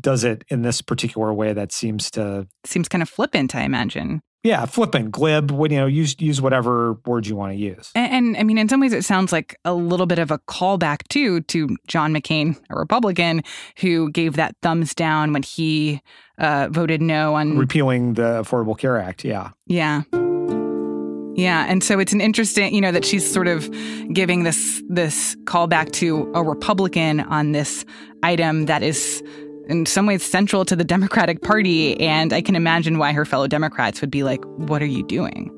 does 0.00 0.24
it 0.24 0.44
in 0.48 0.62
this 0.62 0.80
particular 0.80 1.32
way 1.32 1.52
that 1.52 1.72
seems 1.72 2.10
to 2.12 2.46
seems 2.64 2.88
kind 2.88 3.02
of 3.02 3.08
flippant, 3.08 3.54
I 3.54 3.62
imagine. 3.62 4.22
Yeah, 4.44 4.66
flippant, 4.66 5.10
glib, 5.10 5.50
you 5.50 5.68
know, 5.68 5.86
use 5.86 6.14
use 6.20 6.40
whatever 6.40 6.94
words 7.04 7.28
you 7.28 7.34
want 7.34 7.52
to 7.52 7.58
use. 7.58 7.90
And, 7.94 8.12
and, 8.12 8.36
I 8.36 8.44
mean, 8.44 8.56
in 8.56 8.68
some 8.68 8.80
ways, 8.80 8.92
it 8.92 9.04
sounds 9.04 9.32
like 9.32 9.58
a 9.64 9.74
little 9.74 10.06
bit 10.06 10.20
of 10.20 10.30
a 10.30 10.38
callback 10.38 11.06
too 11.08 11.40
to 11.42 11.76
John 11.88 12.14
McCain, 12.14 12.56
a 12.70 12.78
Republican, 12.78 13.42
who 13.80 14.10
gave 14.12 14.36
that 14.36 14.54
thumbs 14.62 14.94
down 14.94 15.32
when 15.32 15.42
he 15.42 16.00
uh, 16.38 16.68
voted 16.70 17.02
no 17.02 17.34
on 17.34 17.58
repealing 17.58 18.14
the 18.14 18.42
Affordable 18.42 18.78
Care 18.78 18.96
Act. 18.96 19.24
Yeah, 19.24 19.50
yeah. 19.66 20.02
Yeah, 21.34 21.66
and 21.68 21.84
so 21.84 22.00
it's 22.00 22.12
an 22.12 22.20
interesting, 22.20 22.74
you 22.74 22.80
know, 22.80 22.90
that 22.90 23.04
she's 23.04 23.28
sort 23.30 23.46
of 23.46 23.70
giving 24.12 24.42
this 24.42 24.82
this 24.88 25.36
callback 25.44 25.92
to 25.92 26.30
a 26.34 26.42
Republican 26.42 27.20
on 27.20 27.52
this 27.52 27.84
item 28.24 28.66
that 28.66 28.82
is 28.82 29.22
in 29.68 29.86
some 29.86 30.06
ways 30.06 30.22
central 30.22 30.64
to 30.64 30.74
the 30.74 30.84
Democratic 30.84 31.42
Party 31.42 31.98
and 32.00 32.32
I 32.32 32.40
can 32.40 32.56
imagine 32.56 32.98
why 32.98 33.12
her 33.12 33.24
fellow 33.24 33.46
Democrats 33.46 34.00
would 34.00 34.10
be 34.10 34.22
like, 34.22 34.44
"What 34.56 34.82
are 34.82 34.86
you 34.86 35.04
doing?" 35.04 35.50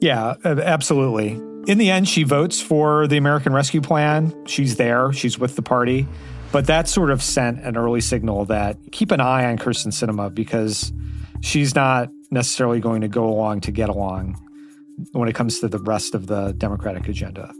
Yeah, 0.00 0.34
uh, 0.44 0.60
absolutely. 0.62 1.40
In 1.66 1.78
the 1.78 1.90
end, 1.90 2.08
she 2.08 2.24
votes 2.24 2.60
for 2.60 3.06
the 3.06 3.16
American 3.16 3.54
Rescue 3.54 3.80
Plan. 3.80 4.34
She's 4.46 4.76
there, 4.76 5.12
she's 5.12 5.38
with 5.38 5.56
the 5.56 5.62
party. 5.62 6.06
But 6.52 6.66
that 6.66 6.88
sort 6.88 7.10
of 7.10 7.22
sent 7.22 7.60
an 7.64 7.76
early 7.76 8.00
signal 8.00 8.44
that 8.44 8.76
keep 8.92 9.10
an 9.10 9.20
eye 9.20 9.46
on 9.46 9.58
Kyrsten 9.58 9.88
Sinema 9.88 10.32
because 10.32 10.92
she's 11.40 11.74
not 11.74 12.10
necessarily 12.30 12.80
going 12.80 13.00
to 13.00 13.08
go 13.08 13.26
along 13.26 13.62
to 13.62 13.72
get 13.72 13.88
along 13.88 14.40
when 15.12 15.28
it 15.28 15.34
comes 15.34 15.58
to 15.60 15.68
the 15.68 15.78
rest 15.78 16.14
of 16.14 16.26
the 16.26 16.52
Democratic 16.52 17.08
agenda. 17.08 17.52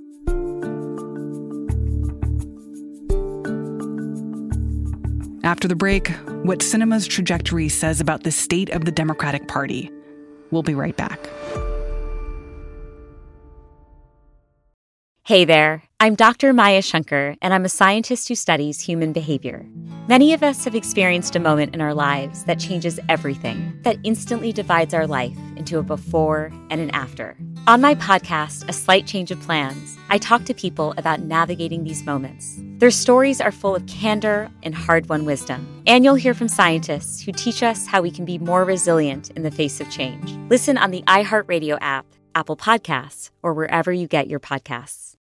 After 5.45 5.69
the 5.69 5.77
break, 5.77 6.09
what 6.45 6.61
Sinema's 6.61 7.07
trajectory 7.07 7.69
says 7.69 8.01
about 8.01 8.23
the 8.23 8.31
state 8.31 8.71
of 8.71 8.87
the 8.87 8.91
Democratic 8.91 9.47
Party. 9.47 9.91
We'll 10.51 10.63
be 10.63 10.75
right 10.75 10.97
back. 10.97 11.21
Hey 15.27 15.45
there, 15.45 15.83
I'm 16.01 16.15
Dr. 16.15 16.55
Maya 16.55 16.81
Shankar, 16.81 17.37
and 17.43 17.53
I'm 17.53 17.67
a 17.67 17.69
scientist 17.69 18.29
who 18.29 18.35
studies 18.35 18.81
human 18.81 19.13
behavior. 19.13 19.67
Many 20.09 20.33
of 20.33 20.43
us 20.43 20.65
have 20.65 20.75
experienced 20.75 21.37
a 21.37 21.41
moment 21.41 21.75
in 21.75 21.83
our 21.83 21.93
lives 21.93 22.45
that 22.45 22.59
changes 22.59 22.99
everything, 23.11 23.79
that 23.83 23.99
instantly 24.03 24.51
divides 24.51 24.95
our 24.95 25.07
life 25.07 25.37
into 25.57 25.79
a 25.79 25.83
before 25.83 26.53
and 26.71 26.81
an 26.81 26.91
after. 26.93 27.37
On 27.67 27.83
my 27.83 27.95
podcast, 27.97 28.67
A 28.67 28.73
Slight 28.73 29.07
Change 29.07 29.31
of 29.31 29.41
Plans, 29.43 29.99
I 30.09 30.17
talk 30.17 30.45
to 30.45 30.55
people 30.55 30.95
about 30.97 31.21
navigating 31.21 31.85
these 31.85 32.05
moments. 32.05 32.64
Their 32.79 32.91
stories 32.91 33.41
are 33.41 33.53
full 33.53 33.77
of 33.77 33.87
candor 33.87 34.51
and 34.65 34.75
hard 34.75 35.09
won 35.09 35.25
wisdom. 35.25 35.83
And 35.87 36.05
you'll 36.05 36.17
hear 36.17 36.35
from 36.35 36.49
scientists 36.49 37.23
who 37.23 37.31
teach 37.31 37.63
us 37.63 37.87
how 37.87 38.03
we 38.03 38.11
can 38.11 38.25
be 38.25 38.37
more 38.39 38.65
resilient 38.65 39.31
in 39.31 39.45
the 39.45 39.51
face 39.53 39.81
of 39.81 39.89
change. 39.91 40.33
Listen 40.51 40.77
on 40.77 40.91
the 40.91 41.03
iHeartRadio 41.03 41.79
app, 41.81 42.05
Apple 42.35 42.57
Podcasts, 42.57 43.31
or 43.45 43.55
wherever 43.55 43.93
you 43.93 44.09
get 44.09 44.27
your 44.27 44.41
podcasts. 44.41 45.15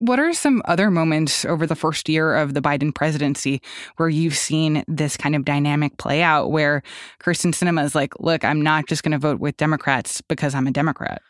What 0.00 0.20
are 0.20 0.32
some 0.34 0.60
other 0.66 0.90
moments 0.90 1.44
over 1.44 1.66
the 1.66 1.74
first 1.74 2.08
year 2.08 2.36
of 2.36 2.52
the 2.52 2.60
Biden 2.60 2.94
presidency 2.94 3.62
where 3.96 4.10
you've 4.10 4.36
seen 4.36 4.84
this 4.86 5.16
kind 5.16 5.34
of 5.34 5.44
dynamic 5.44 5.96
play 5.96 6.22
out 6.22 6.52
where 6.52 6.82
Kyrsten 7.18 7.52
Sinema 7.52 7.82
is 7.82 7.94
like, 7.94 8.12
look, 8.20 8.44
I'm 8.44 8.60
not 8.60 8.86
just 8.86 9.02
going 9.02 9.12
to 9.12 9.18
vote 9.18 9.40
with 9.40 9.56
Democrats 9.56 10.20
because 10.20 10.54
I'm 10.54 10.66
a 10.66 10.70
Democrat? 10.70 11.22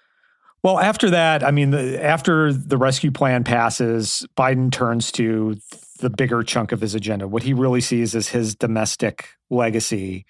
Well, 0.62 0.78
after 0.78 1.10
that, 1.10 1.44
I 1.44 1.50
mean, 1.50 1.70
the, 1.70 2.02
after 2.02 2.52
the 2.52 2.76
rescue 2.76 3.10
plan 3.10 3.44
passes, 3.44 4.26
Biden 4.36 4.72
turns 4.72 5.12
to 5.12 5.56
the 6.00 6.10
bigger 6.10 6.42
chunk 6.42 6.72
of 6.72 6.80
his 6.80 6.94
agenda. 6.94 7.28
What 7.28 7.42
he 7.42 7.52
really 7.52 7.80
sees 7.80 8.14
is 8.14 8.28
his 8.28 8.54
domestic 8.54 9.28
legacy, 9.50 10.26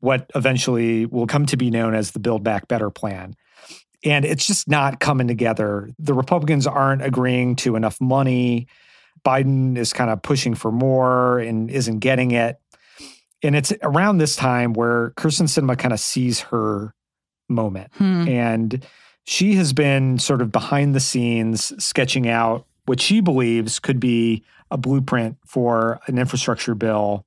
what 0.00 0.30
eventually 0.34 1.06
will 1.06 1.26
come 1.26 1.46
to 1.46 1.56
be 1.56 1.70
known 1.70 1.94
as 1.94 2.10
the 2.10 2.18
Build 2.18 2.42
Back 2.42 2.68
Better 2.68 2.90
plan. 2.90 3.34
And 4.04 4.24
it's 4.24 4.46
just 4.46 4.68
not 4.68 5.00
coming 5.00 5.28
together. 5.28 5.90
The 5.98 6.14
Republicans 6.14 6.66
aren't 6.66 7.02
agreeing 7.02 7.56
to 7.56 7.76
enough 7.76 8.00
money. 8.00 8.66
Biden 9.24 9.76
is 9.76 9.92
kind 9.92 10.10
of 10.10 10.22
pushing 10.22 10.54
for 10.54 10.72
more 10.72 11.38
and 11.38 11.70
isn't 11.70 11.98
getting 11.98 12.30
it. 12.30 12.58
And 13.42 13.54
it's 13.54 13.72
around 13.82 14.18
this 14.18 14.36
time 14.36 14.72
where 14.72 15.10
Kyrsten 15.16 15.48
Sinema 15.48 15.78
kind 15.78 15.92
of 15.92 16.00
sees 16.00 16.40
her 16.40 16.94
moment. 17.48 17.90
Hmm. 17.94 18.28
And 18.28 18.86
she 19.24 19.54
has 19.54 19.72
been 19.72 20.18
sort 20.18 20.42
of 20.42 20.50
behind 20.52 20.94
the 20.94 21.00
scenes 21.00 21.72
sketching 21.82 22.28
out 22.28 22.66
what 22.86 23.00
she 23.00 23.20
believes 23.20 23.78
could 23.78 24.00
be 24.00 24.42
a 24.70 24.76
blueprint 24.76 25.36
for 25.46 26.00
an 26.06 26.18
infrastructure 26.18 26.74
bill 26.74 27.24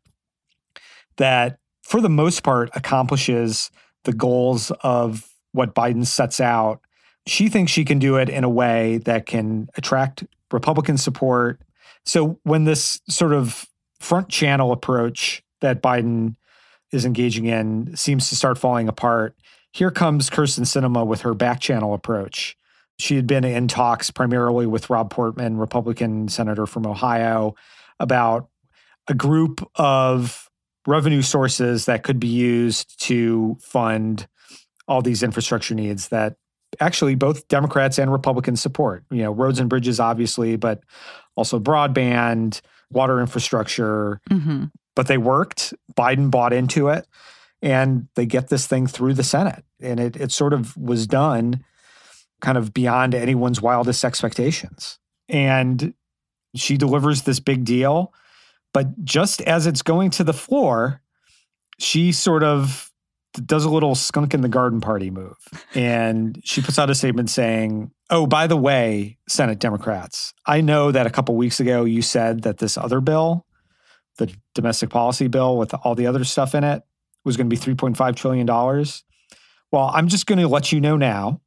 that, 1.18 1.60
for 1.82 2.02
the 2.02 2.10
most 2.10 2.44
part, 2.44 2.70
accomplishes 2.74 3.70
the 4.04 4.14
goals 4.14 4.72
of 4.82 5.30
what 5.52 5.76
Biden 5.76 6.06
sets 6.06 6.40
out. 6.40 6.82
She 7.28 7.48
thinks 7.48 7.72
she 7.72 7.86
can 7.86 8.00
do 8.00 8.18
it 8.18 8.30
in 8.30 8.44
a 8.44 8.50
way 8.50 8.98
that 9.00 9.26
can 9.26 9.70
attract 9.76 10.24
Republican 10.52 10.98
support. 10.98 11.62
So 12.06 12.40
when 12.44 12.66
this 12.66 13.00
sort 13.08 13.34
of 13.34 13.68
front 14.00 14.30
channel 14.30 14.72
approach 14.72 15.44
that 15.62 15.82
Biden 15.82 16.36
is 16.92 17.06
engaging 17.06 17.46
in 17.46 17.96
seems 17.96 18.30
to 18.30 18.36
start 18.36 18.58
falling 18.58 18.90
apart, 18.90 19.36
here 19.74 19.92
comes 19.92 20.30
Kyrsten 20.30 20.66
Sinema 20.66 21.06
with 21.06 21.22
her 21.22 21.34
back 21.34 21.60
channel 21.60 21.94
approach. 21.94 22.56
She 23.00 23.16
had 23.16 23.28
been 23.28 23.44
in 23.44 23.68
talks 23.68 24.12
primarily 24.12 24.68
with 24.68 24.90
Rob 24.90 25.10
Portman, 25.10 25.58
Republican 25.58 26.28
senator 26.28 26.66
from 26.66 26.86
Ohio, 26.86 27.56
about 28.00 28.50
a 29.08 29.14
group 29.14 29.68
of 29.76 30.50
revenue 30.86 31.22
sources 31.22 31.86
that 31.86 32.04
could 32.04 32.20
be 32.20 32.28
used 32.28 33.02
to 33.04 33.58
fund 33.60 34.28
all 34.88 35.02
these 35.02 35.24
infrastructure 35.24 35.74
needs 35.74 36.10
that 36.10 36.36
actually 36.80 37.16
both 37.16 37.48
Democrats 37.48 37.98
and 37.98 38.12
Republicans 38.12 38.62
support. 38.62 39.04
You 39.10 39.24
know, 39.24 39.32
roads 39.32 39.60
and 39.60 39.70
bridges, 39.70 40.00
obviously, 40.00 40.56
but 40.56 40.84
also 41.36 41.60
broadband, 41.60 42.62
water 42.92 43.20
infrastructure. 43.20 44.22
Mm-hmm. 44.30 44.66
But 44.96 45.08
they 45.08 45.18
worked. 45.18 45.74
Biden 45.96 46.30
bought 46.30 46.54
into 46.54 46.90
it, 46.90 47.08
and 47.64 48.10
they 48.16 48.26
get 48.26 48.50
this 48.50 48.68
thing 48.68 48.88
through 48.88 49.14
the 49.14 49.24
Senate. 49.24 49.64
And 49.80 49.98
it, 49.98 50.18
it 50.18 50.32
sort 50.34 50.52
of 50.52 50.76
was 50.76 51.08
done 51.08 51.64
kind 52.42 52.58
of 52.58 52.74
beyond 52.74 53.16
anyone's 53.16 53.62
wildest 53.62 54.04
expectations. 54.04 55.00
And 55.30 55.94
she 56.56 56.76
delivers 56.76 57.22
this 57.22 57.40
big 57.40 57.64
deal. 57.64 58.14
But 58.74 59.06
just 59.06 59.42
as 59.44 59.66
it's 59.66 59.82
going 59.82 60.10
to 60.12 60.26
the 60.26 60.34
floor, 60.34 61.02
she 61.80 62.12
sort 62.12 62.44
of 62.44 62.92
does 63.46 63.64
a 63.64 63.70
little 63.70 63.96
skunk 63.96 64.34
in 64.34 64.42
the 64.42 64.50
garden 64.50 64.82
party 64.82 65.10
move. 65.10 65.38
And 65.74 66.42
she 66.44 66.62
puts 66.62 66.78
out 66.78 66.90
a 66.90 66.96
statement 66.96 67.30
saying, 67.30 67.92
Oh, 68.10 68.28
by 68.28 68.46
the 68.46 68.58
way, 68.58 69.18
Senate 69.30 69.60
Democrats, 69.60 70.34
I 70.46 70.60
know 70.60 70.92
that 70.92 71.08
a 71.08 71.10
couple 71.10 71.38
weeks 71.38 71.62
ago 71.62 71.86
you 71.86 72.02
said 72.02 72.42
that 72.42 72.58
this 72.58 72.78
other 72.78 73.00
bill, 73.00 73.46
the 74.18 74.36
domestic 74.54 74.90
policy 74.90 75.30
bill 75.30 75.58
with 75.58 75.74
all 75.74 75.96
the 75.96 76.08
other 76.08 76.26
stuff 76.26 76.54
in 76.54 76.66
it, 76.66 76.84
was 77.26 77.38
going 77.38 77.50
to 77.50 77.56
be 77.56 77.60
$3.5 77.60 78.16
trillion. 78.16 78.48
Well, 78.48 79.92
I'm 79.94 80.08
just 80.08 80.26
going 80.26 80.40
to 80.40 80.48
let 80.48 80.72
you 80.72 80.80
know 80.80 80.98
now 80.98 81.42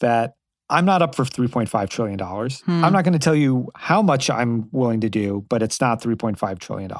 that 0.00 0.34
I'm 0.68 0.84
not 0.84 1.02
up 1.02 1.14
for 1.14 1.24
$3.5 1.24 1.88
trillion. 1.88 2.18
Hmm. 2.18 2.84
I'm 2.84 2.92
not 2.92 3.04
going 3.04 3.12
to 3.12 3.18
tell 3.18 3.34
you 3.34 3.70
how 3.74 4.02
much 4.02 4.30
I'm 4.30 4.68
willing 4.72 5.00
to 5.00 5.08
do, 5.08 5.44
but 5.48 5.62
it's 5.62 5.80
not 5.80 6.02
$3.5 6.02 6.58
trillion. 6.58 6.90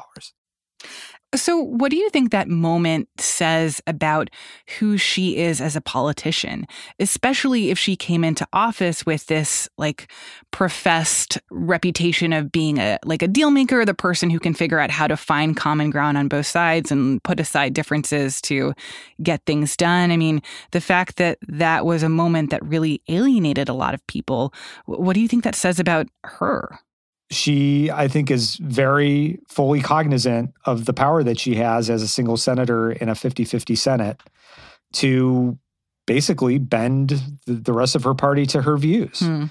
So, 1.35 1.57
what 1.57 1.91
do 1.91 1.97
you 1.97 2.09
think 2.09 2.31
that 2.31 2.47
moment 2.47 3.09
says 3.19 3.81
about 3.85 4.29
who 4.79 4.97
she 4.97 5.35
is 5.35 5.59
as 5.59 5.75
a 5.75 5.81
politician, 5.81 6.65
especially 6.99 7.69
if 7.69 7.77
she 7.77 7.97
came 7.97 8.23
into 8.23 8.47
office 8.53 9.05
with 9.05 9.25
this 9.25 9.67
like 9.77 10.09
professed 10.51 11.37
reputation 11.51 12.31
of 12.31 12.49
being 12.49 12.77
a 12.77 12.97
like 13.03 13.21
a 13.21 13.27
deal 13.27 13.51
maker, 13.51 13.83
the 13.83 13.93
person 13.93 14.29
who 14.29 14.39
can 14.39 14.53
figure 14.53 14.79
out 14.79 14.89
how 14.89 15.05
to 15.05 15.17
find 15.17 15.57
common 15.57 15.89
ground 15.89 16.17
on 16.17 16.29
both 16.29 16.45
sides 16.45 16.93
and 16.93 17.21
put 17.23 17.41
aside 17.41 17.73
differences 17.73 18.39
to 18.43 18.73
get 19.21 19.45
things 19.45 19.75
done? 19.75 20.11
I 20.11 20.17
mean, 20.17 20.41
the 20.71 20.81
fact 20.81 21.17
that 21.17 21.39
that 21.49 21.85
was 21.85 22.03
a 22.03 22.09
moment 22.09 22.51
that 22.51 22.65
really 22.65 23.01
alienated 23.09 23.67
a 23.67 23.73
lot 23.73 23.93
of 23.93 24.05
people, 24.07 24.53
what 24.85 25.13
do 25.13 25.19
you 25.19 25.27
think 25.27 25.43
that 25.43 25.55
says 25.55 25.77
about 25.77 26.07
her? 26.23 26.79
She, 27.29 27.91
I 27.91 28.07
think, 28.07 28.31
is 28.31 28.55
very 28.55 29.39
fully 29.49 29.81
cognizant 29.81 30.53
of 30.65 30.85
the 30.85 30.93
power 30.93 31.23
that 31.23 31.39
she 31.39 31.55
has 31.55 31.89
as 31.89 32.01
a 32.01 32.07
single 32.07 32.37
senator 32.37 32.91
in 32.91 33.09
a 33.09 33.15
50 33.15 33.43
50 33.43 33.75
Senate 33.75 34.21
to 34.93 35.57
basically 36.05 36.57
bend 36.57 37.21
the 37.45 37.73
rest 37.73 37.95
of 37.95 38.03
her 38.03 38.13
party 38.13 38.45
to 38.47 38.61
her 38.61 38.77
views. 38.77 39.19
Hmm. 39.19 39.45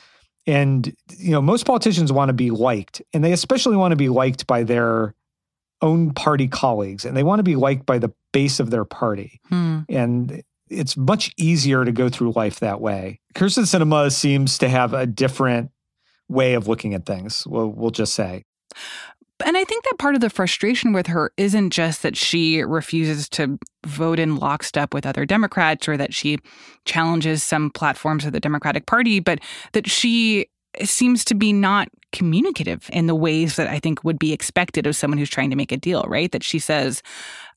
And, 0.46 0.96
you 1.18 1.32
know, 1.32 1.42
most 1.42 1.66
politicians 1.66 2.12
want 2.12 2.28
to 2.30 2.32
be 2.32 2.50
liked, 2.50 3.02
and 3.12 3.22
they 3.22 3.32
especially 3.32 3.76
want 3.76 3.92
to 3.92 3.96
be 3.96 4.08
liked 4.08 4.46
by 4.46 4.62
their 4.62 5.14
own 5.82 6.14
party 6.14 6.48
colleagues, 6.48 7.04
and 7.04 7.16
they 7.16 7.24
want 7.24 7.40
to 7.40 7.44
be 7.44 7.56
liked 7.56 7.84
by 7.84 7.98
the 7.98 8.12
base 8.32 8.60
of 8.60 8.70
their 8.70 8.84
party. 8.84 9.40
Hmm. 9.48 9.80
And 9.88 10.42
it's 10.68 10.96
much 10.96 11.32
easier 11.36 11.84
to 11.84 11.92
go 11.92 12.08
through 12.08 12.32
life 12.32 12.60
that 12.60 12.80
way. 12.80 13.20
Kyrsten 13.34 13.64
Sinema 13.64 14.10
seems 14.12 14.58
to 14.58 14.68
have 14.68 14.94
a 14.94 15.06
different 15.06 15.70
way 16.28 16.54
of 16.54 16.68
looking 16.68 16.94
at 16.94 17.06
things, 17.06 17.46
we'll, 17.46 17.68
we'll 17.68 17.90
just 17.90 18.14
say. 18.14 18.42
And 19.44 19.56
I 19.56 19.64
think 19.64 19.84
that 19.84 19.98
part 19.98 20.14
of 20.14 20.22
the 20.22 20.30
frustration 20.30 20.92
with 20.92 21.08
her 21.08 21.30
isn't 21.36 21.70
just 21.70 22.02
that 22.02 22.16
she 22.16 22.62
refuses 22.62 23.28
to 23.30 23.58
vote 23.84 24.18
in 24.18 24.36
lockstep 24.36 24.94
with 24.94 25.04
other 25.04 25.26
Democrats 25.26 25.88
or 25.88 25.96
that 25.98 26.14
she 26.14 26.38
challenges 26.86 27.42
some 27.42 27.70
platforms 27.70 28.24
of 28.24 28.32
the 28.32 28.40
Democratic 28.40 28.86
Party, 28.86 29.20
but 29.20 29.40
that 29.72 29.88
she 29.88 30.46
seems 30.84 31.24
to 31.26 31.34
be 31.34 31.52
not 31.52 31.88
communicative 32.12 32.88
in 32.92 33.06
the 33.06 33.14
ways 33.14 33.56
that 33.56 33.68
I 33.68 33.78
think 33.78 34.04
would 34.04 34.18
be 34.18 34.32
expected 34.32 34.86
of 34.86 34.96
someone 34.96 35.18
who's 35.18 35.30
trying 35.30 35.50
to 35.50 35.56
make 35.56 35.72
a 35.72 35.76
deal, 35.76 36.04
right? 36.08 36.32
That 36.32 36.42
she 36.42 36.58
says, 36.58 37.02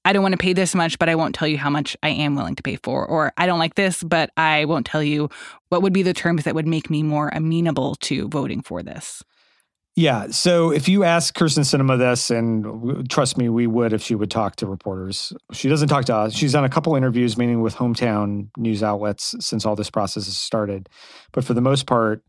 I 0.06 0.13
don't 0.13 0.24
want 0.24 0.34
to 0.34 0.38
pay 0.38 0.53
this 0.53 0.74
much, 0.74 0.98
but 0.98 1.10
I 1.10 1.15
won't 1.15 1.36
tell 1.36 1.48
you 1.48 1.58
how 1.58 1.70
much 1.70 1.98
I 2.01 2.10
am 2.10 2.36
willing 2.36 2.56
to 2.56 2.63
pay 2.63 2.77
for. 2.77 3.06
Or 3.06 3.34
I 3.38 3.46
don't 3.46 3.60
like 3.60 3.75
this, 3.75 4.01
but 4.01 4.32
I 4.38 4.65
won't 4.65 4.86
tell 4.86 5.03
you 5.03 5.29
what 5.70 5.82
would 5.82 5.94
be 5.94 6.03
the 6.03 6.13
terms 6.13 6.46
that 6.46 6.56
would 6.56 6.68
make 6.68 6.89
me 6.89 7.03
more 7.03 7.29
amenable 7.34 7.96
to 7.96 8.27
voting 8.29 8.62
for 8.62 8.82
this. 8.82 9.24
Yeah. 9.96 10.27
So 10.32 10.72
if 10.72 10.88
you 10.88 11.03
ask 11.03 11.36
Kyrsten 11.36 11.65
Sinema 11.65 11.98
this, 11.98 12.32
and 12.32 13.10
trust 13.10 13.38
me, 13.38 13.50
we 13.50 13.68
would 13.68 13.91
if 13.91 14.01
she 14.01 14.15
would 14.15 14.32
talk 14.32 14.56
to 14.58 14.65
reporters. 14.65 15.34
She 15.51 15.68
doesn't 15.68 15.89
talk 15.89 16.06
to 16.06 16.15
us. 16.15 16.34
She's 16.34 16.53
done 16.53 16.63
a 16.63 16.70
couple 16.70 16.96
interviews, 16.96 17.38
meaning 17.38 17.62
with 17.62 17.75
hometown 17.75 18.48
news 18.56 18.82
outlets 18.82 19.36
since 19.41 19.65
all 19.65 19.75
this 19.75 19.89
process 19.89 20.25
has 20.25 20.38
started. 20.38 20.88
But 21.34 21.44
for 21.44 21.53
the 21.53 21.62
most 21.62 21.86
part, 21.86 22.24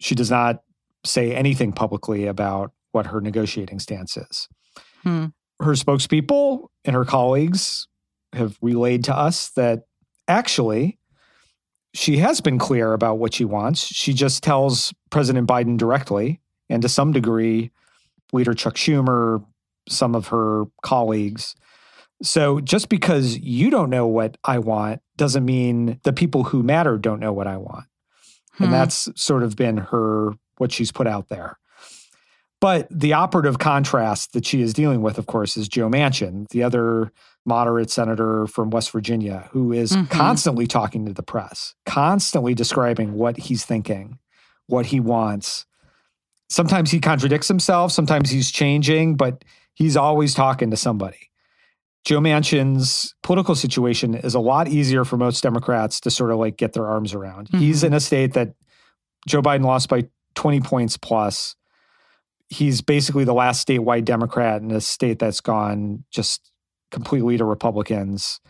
she 0.00 0.14
does 0.14 0.30
not 0.30 0.62
say 1.04 1.34
anything 1.34 1.72
publicly 1.72 2.26
about 2.26 2.72
what 2.90 3.06
her 3.06 3.22
negotiating 3.22 3.78
stance 3.78 4.18
is. 4.18 4.48
Hmm. 5.02 5.26
Her 5.62 5.72
spokespeople 5.72 6.68
and 6.84 6.96
her 6.96 7.04
colleagues 7.04 7.86
have 8.32 8.58
relayed 8.60 9.04
to 9.04 9.16
us 9.16 9.50
that 9.50 9.84
actually 10.26 10.98
she 11.94 12.16
has 12.18 12.40
been 12.40 12.58
clear 12.58 12.92
about 12.92 13.18
what 13.18 13.34
she 13.34 13.44
wants. 13.44 13.84
She 13.84 14.12
just 14.12 14.42
tells 14.42 14.94
President 15.10 15.46
Biden 15.46 15.76
directly, 15.76 16.40
and 16.68 16.82
to 16.82 16.88
some 16.88 17.12
degree, 17.12 17.70
Leader 18.32 18.54
Chuck 18.54 18.74
Schumer, 18.74 19.44
some 19.88 20.14
of 20.14 20.28
her 20.28 20.64
colleagues. 20.82 21.54
So 22.22 22.60
just 22.60 22.88
because 22.88 23.38
you 23.38 23.68
don't 23.68 23.90
know 23.90 24.06
what 24.06 24.38
I 24.44 24.58
want 24.58 25.02
doesn't 25.16 25.44
mean 25.44 26.00
the 26.04 26.12
people 26.12 26.44
who 26.44 26.62
matter 26.62 26.96
don't 26.96 27.20
know 27.20 27.32
what 27.32 27.46
I 27.46 27.56
want. 27.58 27.84
Hmm. 28.52 28.64
And 28.64 28.72
that's 28.72 29.08
sort 29.16 29.42
of 29.42 29.56
been 29.56 29.76
her, 29.76 30.32
what 30.56 30.72
she's 30.72 30.92
put 30.92 31.06
out 31.06 31.28
there. 31.28 31.58
But 32.62 32.86
the 32.92 33.14
operative 33.14 33.58
contrast 33.58 34.34
that 34.34 34.46
she 34.46 34.62
is 34.62 34.72
dealing 34.72 35.02
with, 35.02 35.18
of 35.18 35.26
course, 35.26 35.56
is 35.56 35.66
Joe 35.66 35.88
Manchin, 35.88 36.48
the 36.50 36.62
other 36.62 37.10
moderate 37.44 37.90
senator 37.90 38.46
from 38.46 38.70
West 38.70 38.92
Virginia, 38.92 39.48
who 39.50 39.72
is 39.72 39.90
mm-hmm. 39.90 40.04
constantly 40.04 40.68
talking 40.68 41.04
to 41.06 41.12
the 41.12 41.24
press, 41.24 41.74
constantly 41.86 42.54
describing 42.54 43.14
what 43.14 43.36
he's 43.36 43.64
thinking, 43.64 44.20
what 44.68 44.86
he 44.86 45.00
wants. 45.00 45.66
Sometimes 46.50 46.92
he 46.92 47.00
contradicts 47.00 47.48
himself, 47.48 47.90
sometimes 47.90 48.30
he's 48.30 48.52
changing, 48.52 49.16
but 49.16 49.44
he's 49.74 49.96
always 49.96 50.32
talking 50.32 50.70
to 50.70 50.76
somebody. 50.76 51.32
Joe 52.04 52.20
Manchin's 52.20 53.12
political 53.24 53.56
situation 53.56 54.14
is 54.14 54.36
a 54.36 54.40
lot 54.40 54.68
easier 54.68 55.04
for 55.04 55.16
most 55.16 55.42
Democrats 55.42 55.98
to 56.02 56.12
sort 56.12 56.30
of 56.30 56.38
like 56.38 56.58
get 56.58 56.74
their 56.74 56.86
arms 56.86 57.12
around. 57.12 57.48
Mm-hmm. 57.48 57.58
He's 57.58 57.82
in 57.82 57.92
a 57.92 57.98
state 57.98 58.34
that 58.34 58.54
Joe 59.26 59.42
Biden 59.42 59.64
lost 59.64 59.88
by 59.88 60.04
20 60.36 60.60
points 60.60 60.96
plus 60.96 61.56
he's 62.52 62.82
basically 62.82 63.24
the 63.24 63.32
last 63.32 63.66
statewide 63.66 64.04
Democrat 64.04 64.60
in 64.60 64.70
a 64.70 64.80
state 64.80 65.18
that's 65.18 65.40
gone 65.40 66.04
just 66.10 66.50
completely 66.90 67.38
to 67.38 67.44
Republicans. 67.44 68.40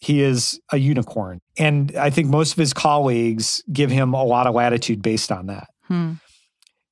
He 0.00 0.20
is 0.20 0.60
a 0.70 0.76
unicorn. 0.76 1.40
And 1.56 1.96
I 1.96 2.10
think 2.10 2.28
most 2.28 2.52
of 2.52 2.58
his 2.58 2.74
colleagues 2.74 3.62
give 3.72 3.90
him 3.90 4.12
a 4.12 4.22
lot 4.22 4.46
of 4.46 4.54
latitude 4.54 5.00
based 5.00 5.32
on 5.32 5.46
that. 5.46 5.68
Hmm. 5.84 6.14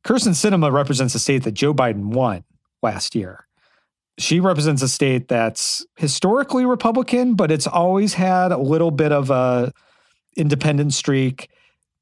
Kyrsten 0.06 0.32
Sinema 0.32 0.72
represents 0.72 1.14
a 1.14 1.18
state 1.18 1.42
that 1.42 1.52
Joe 1.52 1.74
Biden 1.74 2.14
won 2.14 2.44
last 2.82 3.14
year. 3.14 3.46
She 4.18 4.40
represents 4.40 4.80
a 4.80 4.88
state 4.88 5.28
that's 5.28 5.84
historically 5.96 6.64
Republican, 6.64 7.34
but 7.34 7.50
it's 7.50 7.66
always 7.66 8.14
had 8.14 8.50
a 8.50 8.58
little 8.58 8.90
bit 8.90 9.12
of 9.12 9.30
a 9.30 9.72
independent 10.36 10.94
streak. 10.94 11.50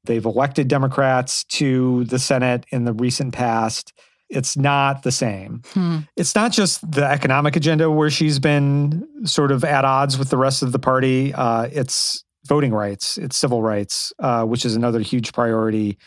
They've 0.05 0.23
elected 0.23 0.69
Democrats 0.69 1.43
to 1.45 2.05
the 2.05 2.19
Senate 2.19 2.65
in 2.71 2.85
the 2.85 2.93
recent 2.93 3.33
past 3.33 3.91
it's 4.29 4.55
not 4.55 5.03
the 5.03 5.11
same. 5.11 5.61
Hmm. 5.73 5.99
It's 6.15 6.35
not 6.35 6.51
just 6.51 6.89
the 6.91 7.03
economic 7.03 7.55
agenda 7.55 7.89
where 7.89 8.09
she's 8.09 8.39
been 8.39 9.07
sort 9.25 9.51
of 9.51 9.63
at 9.63 9.85
odds 9.85 10.17
with 10.17 10.29
the 10.29 10.37
rest 10.37 10.61
of 10.61 10.71
the 10.71 10.79
party. 10.79 11.33
Uh, 11.33 11.67
it's 11.71 12.23
voting 12.45 12.73
rights, 12.73 13.17
it's 13.17 13.37
civil 13.37 13.61
rights, 13.61 14.13
uh, 14.19 14.43
which 14.43 14.65
is 14.65 14.75
another 14.75 14.99
huge 14.99 15.33
priority. 15.33 15.97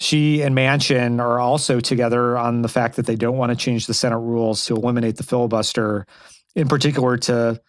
She 0.00 0.42
and 0.42 0.54
Manchin 0.54 1.20
are 1.20 1.40
also 1.40 1.80
together 1.80 2.38
on 2.38 2.62
the 2.62 2.68
fact 2.68 2.96
that 2.96 3.06
they 3.06 3.16
don't 3.16 3.36
want 3.36 3.50
to 3.50 3.56
change 3.56 3.86
the 3.86 3.94
Senate 3.94 4.18
rules 4.18 4.64
to 4.66 4.74
eliminate 4.74 5.16
the 5.16 5.24
filibuster, 5.24 6.06
in 6.54 6.68
particular 6.68 7.16
to 7.18 7.60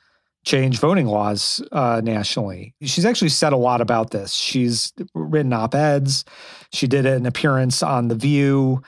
change 0.46 0.80
voting 0.80 1.08
laws 1.08 1.62
uh, 1.72 2.02
nationally. 2.04 2.74
She's 2.82 3.06
actually 3.06 3.30
said 3.30 3.52
a 3.52 3.58
lot 3.58 3.82
about 3.82 4.12
this. 4.12 4.34
She's 4.34 4.94
written 5.14 5.54
op 5.54 5.76
eds. 5.76 6.24
She 6.72 6.88
did 6.88 7.06
an 7.06 7.26
appearance 7.26 7.84
on 7.84 8.08
The 8.08 8.16
View 8.16 8.82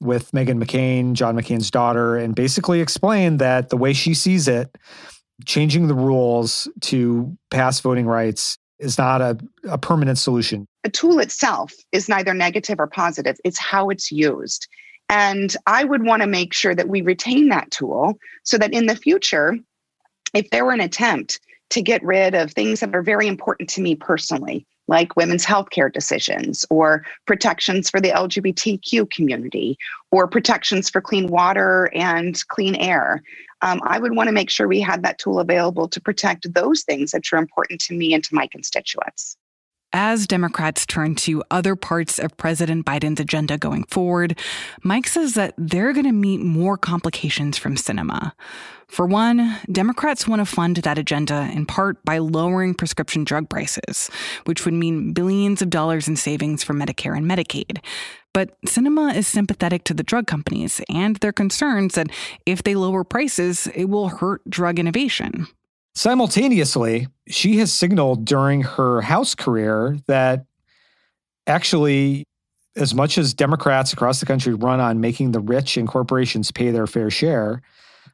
with 0.00 0.30
Meghan 0.32 0.62
McCain, 0.62 1.14
John 1.14 1.36
McCain's 1.36 1.70
daughter, 1.70 2.16
and 2.16 2.34
basically 2.34 2.80
explained 2.80 3.38
that 3.40 3.68
the 3.68 3.76
way 3.76 3.92
she 3.92 4.14
sees 4.14 4.48
it, 4.48 4.76
changing 5.44 5.88
the 5.88 5.94
rules 5.94 6.68
to 6.82 7.36
pass 7.50 7.80
voting 7.80 8.06
rights 8.06 8.58
is 8.78 8.98
not 8.98 9.20
a, 9.20 9.38
a 9.68 9.78
permanent 9.78 10.18
solution. 10.18 10.66
The 10.84 10.90
tool 10.90 11.18
itself 11.18 11.72
is 11.92 12.08
neither 12.08 12.34
negative 12.34 12.78
or 12.78 12.86
positive, 12.86 13.36
it's 13.44 13.58
how 13.58 13.90
it's 13.90 14.12
used. 14.12 14.68
And 15.08 15.56
I 15.66 15.84
would 15.84 16.04
want 16.04 16.22
to 16.22 16.28
make 16.28 16.52
sure 16.52 16.74
that 16.74 16.88
we 16.88 17.00
retain 17.00 17.48
that 17.48 17.70
tool 17.70 18.18
so 18.44 18.58
that 18.58 18.72
in 18.72 18.86
the 18.86 18.96
future, 18.96 19.56
if 20.34 20.50
there 20.50 20.64
were 20.64 20.72
an 20.72 20.80
attempt 20.80 21.40
to 21.70 21.82
get 21.82 22.02
rid 22.02 22.34
of 22.34 22.52
things 22.52 22.80
that 22.80 22.94
are 22.94 23.02
very 23.02 23.26
important 23.26 23.68
to 23.70 23.80
me 23.80 23.94
personally, 23.94 24.66
like 24.88 25.16
women's 25.16 25.46
healthcare 25.46 25.92
decisions 25.92 26.66
or 26.70 27.04
protections 27.26 27.88
for 27.88 28.00
the 28.00 28.10
LGBTQ 28.10 29.10
community 29.10 29.78
or 30.10 30.26
protections 30.26 30.90
for 30.90 31.00
clean 31.00 31.28
water 31.28 31.90
and 31.94 32.46
clean 32.48 32.74
air. 32.74 33.22
Um, 33.60 33.80
I 33.84 33.98
would 33.98 34.16
want 34.16 34.28
to 34.28 34.32
make 34.32 34.50
sure 34.50 34.66
we 34.66 34.80
had 34.80 35.02
that 35.02 35.18
tool 35.18 35.40
available 35.40 35.88
to 35.88 36.00
protect 36.00 36.52
those 36.54 36.82
things 36.82 37.10
that 37.12 37.24
are 37.32 37.38
important 37.38 37.80
to 37.82 37.94
me 37.94 38.14
and 38.14 38.24
to 38.24 38.34
my 38.34 38.46
constituents. 38.46 39.36
As 39.94 40.26
Democrats 40.26 40.84
turn 40.84 41.14
to 41.16 41.42
other 41.50 41.74
parts 41.74 42.18
of 42.18 42.36
President 42.36 42.84
Biden's 42.84 43.20
agenda 43.20 43.56
going 43.56 43.84
forward, 43.84 44.38
Mike 44.82 45.06
says 45.06 45.32
that 45.32 45.54
they're 45.56 45.94
going 45.94 46.04
to 46.04 46.12
meet 46.12 46.42
more 46.42 46.76
complications 46.76 47.56
from 47.56 47.74
Sinema. 47.74 48.32
For 48.88 49.06
one, 49.06 49.56
Democrats 49.72 50.28
want 50.28 50.40
to 50.40 50.46
fund 50.46 50.76
that 50.76 50.98
agenda 50.98 51.50
in 51.54 51.64
part 51.64 52.04
by 52.04 52.18
lowering 52.18 52.74
prescription 52.74 53.24
drug 53.24 53.48
prices, 53.48 54.10
which 54.44 54.66
would 54.66 54.74
mean 54.74 55.14
billions 55.14 55.62
of 55.62 55.70
dollars 55.70 56.06
in 56.06 56.16
savings 56.16 56.62
for 56.62 56.74
Medicare 56.74 57.16
and 57.16 57.24
Medicaid. 57.24 57.78
But 58.34 58.60
Sinema 58.66 59.16
is 59.16 59.26
sympathetic 59.26 59.84
to 59.84 59.94
the 59.94 60.02
drug 60.02 60.26
companies 60.26 60.82
and 60.90 61.16
their 61.16 61.32
concerns 61.32 61.94
that 61.94 62.10
if 62.44 62.62
they 62.62 62.74
lower 62.74 63.04
prices, 63.04 63.66
it 63.74 63.86
will 63.86 64.08
hurt 64.08 64.42
drug 64.50 64.78
innovation. 64.78 65.46
Simultaneously, 65.98 67.08
she 67.26 67.56
has 67.56 67.72
signaled 67.72 68.24
during 68.24 68.62
her 68.62 69.00
House 69.00 69.34
career 69.34 69.98
that 70.06 70.46
actually, 71.48 72.22
as 72.76 72.94
much 72.94 73.18
as 73.18 73.34
Democrats 73.34 73.92
across 73.92 74.20
the 74.20 74.26
country 74.26 74.54
run 74.54 74.78
on 74.78 75.00
making 75.00 75.32
the 75.32 75.40
rich 75.40 75.76
and 75.76 75.88
corporations 75.88 76.52
pay 76.52 76.70
their 76.70 76.86
fair 76.86 77.10
share, 77.10 77.62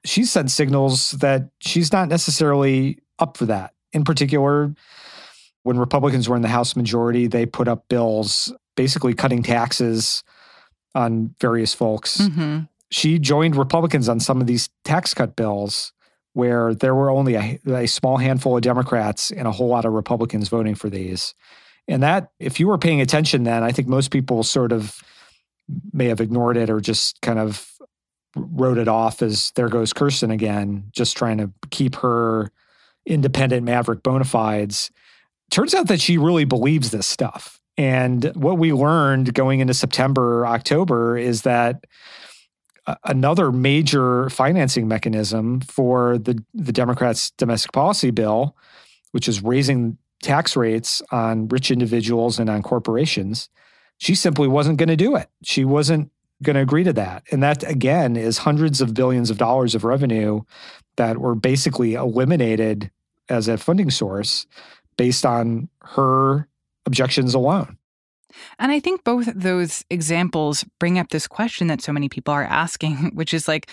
she's 0.02 0.32
sent 0.32 0.50
signals 0.50 1.10
that 1.10 1.50
she's 1.60 1.92
not 1.92 2.08
necessarily 2.08 3.00
up 3.18 3.36
for 3.36 3.44
that. 3.44 3.74
In 3.92 4.02
particular, 4.02 4.74
when 5.64 5.76
Republicans 5.76 6.26
were 6.26 6.36
in 6.36 6.42
the 6.42 6.48
House 6.48 6.76
majority, 6.76 7.26
they 7.26 7.44
put 7.44 7.68
up 7.68 7.86
bills 7.90 8.50
basically 8.78 9.12
cutting 9.12 9.42
taxes 9.42 10.24
on 10.94 11.34
various 11.38 11.74
folks. 11.74 12.16
Mm-hmm. 12.16 12.60
She 12.90 13.18
joined 13.18 13.56
Republicans 13.56 14.08
on 14.08 14.20
some 14.20 14.40
of 14.40 14.46
these 14.46 14.70
tax 14.84 15.12
cut 15.12 15.36
bills 15.36 15.92
where 16.34 16.74
there 16.74 16.94
were 16.94 17.10
only 17.10 17.34
a, 17.34 17.58
a, 17.66 17.86
small 17.86 18.18
handful 18.18 18.56
of 18.56 18.62
Democrats 18.62 19.30
and 19.30 19.48
a 19.48 19.52
whole 19.52 19.68
lot 19.68 19.84
of 19.84 19.92
Republicans 19.92 20.48
voting 20.48 20.74
for 20.74 20.90
these. 20.90 21.34
And 21.88 22.02
that, 22.02 22.30
if 22.38 22.60
you 22.60 22.66
were 22.66 22.78
paying 22.78 23.00
attention 23.00 23.44
then, 23.44 23.62
I 23.62 23.72
think 23.72 23.88
most 23.88 24.10
people 24.10 24.42
sort 24.42 24.72
of 24.72 25.02
may 25.92 26.06
have 26.06 26.20
ignored 26.20 26.56
it 26.56 26.70
or 26.70 26.80
just 26.80 27.20
kind 27.22 27.38
of 27.38 27.70
wrote 28.36 28.78
it 28.78 28.88
off 28.88 29.22
as 29.22 29.52
there 29.54 29.68
goes 29.68 29.92
Kyrsten 29.92 30.32
again, 30.32 30.84
just 30.92 31.16
trying 31.16 31.38
to 31.38 31.50
keep 31.70 31.94
her 31.96 32.50
independent 33.06 33.64
maverick 33.64 34.02
bona 34.02 34.24
fides. 34.24 34.90
Turns 35.50 35.74
out 35.74 35.88
that 35.88 36.00
she 36.00 36.18
really 36.18 36.44
believes 36.44 36.90
this 36.90 37.06
stuff. 37.06 37.60
And 37.76 38.24
what 38.34 38.58
we 38.58 38.72
learned 38.72 39.34
going 39.34 39.60
into 39.60 39.74
September, 39.74 40.46
October 40.46 41.16
is 41.16 41.42
that 41.42 41.86
another 43.04 43.50
major 43.52 44.28
financing 44.30 44.88
mechanism 44.88 45.60
for 45.60 46.18
the, 46.18 46.42
the 46.52 46.72
Democrats' 46.72 47.30
domestic 47.32 47.72
policy 47.72 48.10
bill, 48.10 48.56
which 49.12 49.28
is 49.28 49.42
raising 49.42 49.96
tax 50.22 50.56
rates 50.56 51.02
on 51.10 51.48
rich 51.48 51.70
individuals 51.70 52.38
and 52.38 52.48
on 52.48 52.62
corporations. 52.62 53.48
She 53.98 54.14
simply 54.14 54.48
wasn't 54.48 54.78
going 54.78 54.88
to 54.88 54.96
do 54.96 55.16
it. 55.16 55.28
She 55.42 55.64
wasn't 55.64 56.10
going 56.42 56.54
to 56.54 56.62
agree 56.62 56.84
to 56.84 56.92
that. 56.92 57.24
And 57.30 57.42
that, 57.42 57.62
again, 57.68 58.16
is 58.16 58.38
hundreds 58.38 58.80
of 58.80 58.94
billions 58.94 59.30
of 59.30 59.38
dollars 59.38 59.74
of 59.74 59.84
revenue 59.84 60.42
that 60.96 61.18
were 61.18 61.34
basically 61.34 61.94
eliminated 61.94 62.90
as 63.28 63.48
a 63.48 63.56
funding 63.56 63.90
source 63.90 64.46
based 64.96 65.24
on 65.24 65.68
her 65.82 66.48
objections 66.86 67.34
alone. 67.34 67.78
And 68.58 68.72
I 68.72 68.80
think 68.80 69.04
both 69.04 69.26
those 69.34 69.84
examples 69.90 70.64
bring 70.78 70.98
up 70.98 71.08
this 71.10 71.26
question 71.26 71.66
that 71.68 71.82
so 71.82 71.92
many 71.92 72.08
people 72.08 72.34
are 72.34 72.44
asking, 72.44 72.96
which 73.14 73.34
is 73.34 73.48
like, 73.48 73.70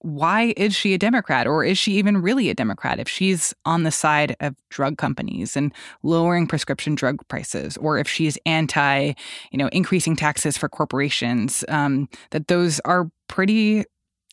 why 0.00 0.54
is 0.56 0.76
she 0.76 0.94
a 0.94 0.98
Democrat? 0.98 1.46
Or 1.46 1.64
is 1.64 1.76
she 1.76 1.94
even 1.94 2.18
really 2.18 2.50
a 2.50 2.54
Democrat 2.54 3.00
if 3.00 3.08
she's 3.08 3.52
on 3.64 3.82
the 3.82 3.90
side 3.90 4.36
of 4.38 4.54
drug 4.70 4.96
companies 4.96 5.56
and 5.56 5.72
lowering 6.04 6.46
prescription 6.46 6.94
drug 6.94 7.26
prices? 7.26 7.76
Or 7.78 7.98
if 7.98 8.08
she's 8.08 8.38
anti, 8.46 9.12
you 9.50 9.58
know, 9.58 9.68
increasing 9.68 10.14
taxes 10.14 10.56
for 10.56 10.68
corporations, 10.68 11.64
um, 11.68 12.08
that 12.30 12.46
those 12.46 12.78
are 12.80 13.10
pretty 13.28 13.84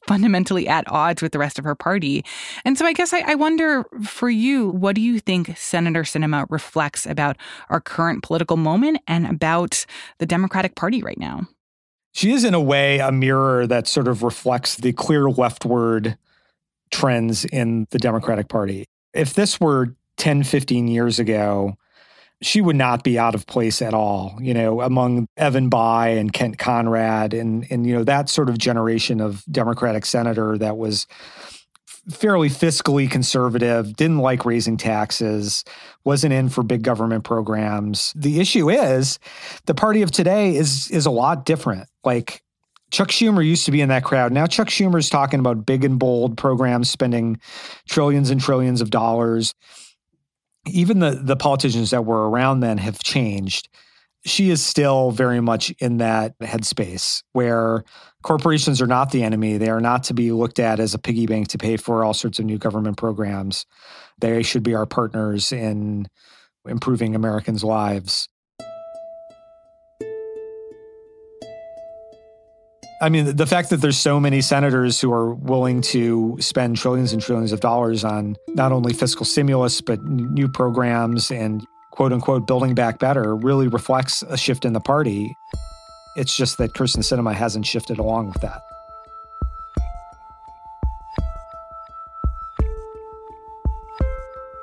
fundamentally 0.07 0.67
at 0.67 0.89
odds 0.89 1.21
with 1.21 1.31
the 1.31 1.39
rest 1.39 1.57
of 1.59 1.65
her 1.65 1.75
party. 1.75 2.23
And 2.63 2.77
so 2.77 2.85
I 2.85 2.93
guess 2.93 3.13
I, 3.13 3.21
I, 3.31 3.35
wonder 3.35 3.85
for 4.03 4.29
you, 4.29 4.69
what 4.69 4.95
do 4.95 5.01
you 5.01 5.19
think 5.19 5.57
Senator 5.57 6.03
Sinema 6.03 6.45
reflects 6.49 7.05
about 7.05 7.37
our 7.69 7.81
current 7.81 8.23
political 8.23 8.57
moment 8.57 8.99
and 9.07 9.25
about 9.25 9.85
the 10.19 10.25
Democratic 10.25 10.75
Party 10.75 11.01
right 11.01 11.17
now? 11.19 11.47
she 12.15 12.31
is 12.31 12.45
in 12.45 12.53
a 12.53 12.61
way 12.61 12.99
a 12.99 13.11
mirror 13.11 13.67
that 13.67 13.87
sort 13.87 14.07
of 14.07 14.23
reflects 14.23 14.77
the 14.77 14.93
clear 14.93 15.29
leftward 15.29 16.17
trends 16.89 17.43
in 17.43 17.87
the 17.89 17.99
Democratic 17.99 18.47
Party. 18.47 18.85
If 19.13 19.33
this 19.33 19.59
were 19.59 19.93
10, 20.15 20.43
15 20.43 20.87
years 20.87 21.19
ago, 21.19 21.75
she 22.41 22.61
would 22.61 22.75
not 22.75 23.03
be 23.03 23.17
out 23.17 23.35
of 23.35 23.47
place 23.47 23.81
at 23.81 23.93
all, 23.93 24.37
you 24.41 24.53
know, 24.53 24.81
among 24.81 25.27
Evan 25.37 25.69
Bayh 25.69 26.19
and 26.19 26.33
Kent 26.33 26.57
Conrad 26.57 27.33
and 27.33 27.65
and 27.69 27.87
you 27.87 27.93
know 27.93 28.03
that 28.03 28.29
sort 28.29 28.49
of 28.49 28.57
generation 28.57 29.21
of 29.21 29.43
Democratic 29.49 30.05
senator 30.05 30.57
that 30.57 30.77
was 30.77 31.07
fairly 32.09 32.49
fiscally 32.49 33.09
conservative, 33.09 33.95
didn't 33.95 34.19
like 34.19 34.45
raising 34.45 34.77
taxes, 34.77 35.63
wasn't 36.03 36.33
in 36.33 36.49
for 36.49 36.61
big 36.63 36.83
government 36.83 37.23
programs. 37.23 38.13
The 38.15 38.39
issue 38.39 38.69
is 38.69 39.17
the 39.65 39.73
party 39.73 40.01
of 40.01 40.11
today 40.11 40.55
is 40.55 40.89
is 40.91 41.05
a 41.05 41.11
lot 41.11 41.45
different. 41.45 41.87
Like 42.03 42.41
Chuck 42.91 43.09
Schumer 43.09 43.45
used 43.45 43.65
to 43.65 43.71
be 43.71 43.81
in 43.81 43.89
that 43.89 44.03
crowd. 44.03 44.31
Now 44.31 44.45
Chuck 44.45 44.67
Schumer 44.67 44.99
is 44.99 45.09
talking 45.09 45.39
about 45.39 45.65
big 45.65 45.83
and 45.83 45.97
bold 45.97 46.37
programs 46.37 46.89
spending 46.89 47.39
trillions 47.89 48.29
and 48.29 48.39
trillions 48.39 48.81
of 48.81 48.89
dollars. 48.91 49.53
Even 50.67 50.99
the 50.99 51.11
the 51.11 51.35
politicians 51.35 51.91
that 51.91 52.05
were 52.05 52.29
around 52.29 52.61
then 52.61 52.77
have 52.77 52.99
changed. 52.99 53.69
She 54.25 54.49
is 54.49 54.63
still 54.63 55.11
very 55.11 55.39
much 55.39 55.69
in 55.77 55.97
that 55.97 56.37
headspace 56.39 57.21
where 57.33 57.83
corporations 58.23 58.81
are 58.81 58.87
not 58.87 59.11
the 59.11 59.23
enemy. 59.23 59.57
They 59.57 59.69
are 59.69 59.79
not 59.79 60.03
to 60.05 60.15
be 60.15 60.31
looked 60.31 60.57
at 60.57 60.79
as 60.79 60.95
a 60.95 60.99
piggy 60.99 61.27
bank 61.27 61.49
to 61.49 61.59
pay 61.59 61.77
for 61.77 62.03
all 62.03 62.15
sorts 62.15 62.39
of 62.39 62.45
new 62.45 62.57
government 62.57 62.97
programs. 62.97 63.67
They 64.19 64.41
should 64.41 64.63
be 64.63 64.73
our 64.73 64.87
partners 64.87 65.51
in 65.51 66.07
improving 66.67 67.13
Americans' 67.13 67.63
lives. 67.63 68.27
I 73.05 73.09
mean, 73.09 73.35
the 73.35 73.45
fact 73.45 73.69
that 73.69 73.81
there's 73.81 73.99
so 73.99 74.19
many 74.19 74.41
senators 74.41 74.99
who 74.99 75.13
are 75.13 75.31
willing 75.31 75.81
to 75.81 76.37
spend 76.39 76.75
trillions 76.75 77.13
and 77.13 77.21
trillions 77.21 77.51
of 77.51 77.59
dollars 77.59 78.03
on 78.03 78.35
not 78.55 78.71
only 78.71 78.93
fiscal 78.93 79.27
stimulus, 79.27 79.79
but 79.79 80.03
new 80.03 80.47
programs 80.47 81.29
and 81.29 81.63
quote 81.91 82.11
unquote 82.11 82.47
building 82.47 82.73
back 82.73 82.97
better 82.97 83.35
really 83.35 83.67
reflects 83.67 84.23
a 84.23 84.35
shift 84.35 84.65
in 84.65 84.73
the 84.73 84.79
party. 84.79 85.37
It's 86.15 86.35
just 86.35 86.57
that 86.57 86.73
Kyrsten 86.73 87.03
Sinema 87.03 87.35
hasn't 87.35 87.67
shifted 87.67 87.99
along 87.99 88.29
with 88.29 88.41
that. 88.41 88.63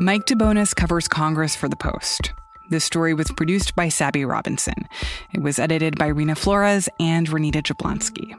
Mike 0.01 0.27
DeBonis 0.27 0.75
covers 0.75 1.07
Congress 1.07 1.55
for 1.55 1.69
The 1.69 1.77
Post. 1.77 2.33
This 2.73 2.85
story 2.87 3.13
was 3.13 3.31
produced 3.31 3.75
by 3.77 3.91
Sabby 3.91 4.25
Robinson. 4.25 4.89
It 5.35 5.43
was 5.43 5.59
edited 5.59 5.99
by 5.99 6.07
Rena 6.07 6.35
Flores 6.35 6.89
and 6.99 7.29
Renita 7.29 7.63
Jablonski. 7.63 8.35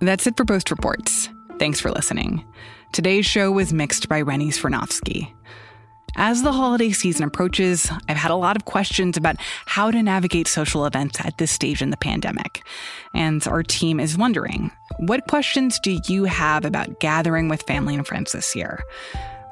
That's 0.00 0.26
it 0.26 0.36
for 0.36 0.44
Post 0.44 0.70
Reports. 0.70 1.30
Thanks 1.58 1.80
for 1.80 1.90
listening. 1.90 2.44
Today's 2.92 3.24
show 3.24 3.50
was 3.50 3.72
mixed 3.72 4.06
by 4.10 4.20
Rennie 4.20 4.50
Svirnovskiy. 4.50 5.32
As 6.16 6.42
the 6.42 6.52
holiday 6.52 6.92
season 6.92 7.24
approaches, 7.24 7.90
I've 8.06 8.18
had 8.18 8.30
a 8.30 8.36
lot 8.36 8.54
of 8.54 8.66
questions 8.66 9.16
about 9.16 9.36
how 9.64 9.90
to 9.90 10.02
navigate 10.02 10.46
social 10.46 10.84
events 10.84 11.18
at 11.24 11.38
this 11.38 11.50
stage 11.50 11.80
in 11.80 11.88
the 11.88 11.96
pandemic. 11.96 12.66
And 13.14 13.48
our 13.48 13.62
team 13.62 13.98
is 13.98 14.18
wondering 14.18 14.70
what 14.98 15.26
questions 15.26 15.80
do 15.80 15.98
you 16.06 16.24
have 16.24 16.66
about 16.66 17.00
gathering 17.00 17.48
with 17.48 17.62
family 17.62 17.94
and 17.94 18.06
friends 18.06 18.32
this 18.32 18.54
year? 18.54 18.84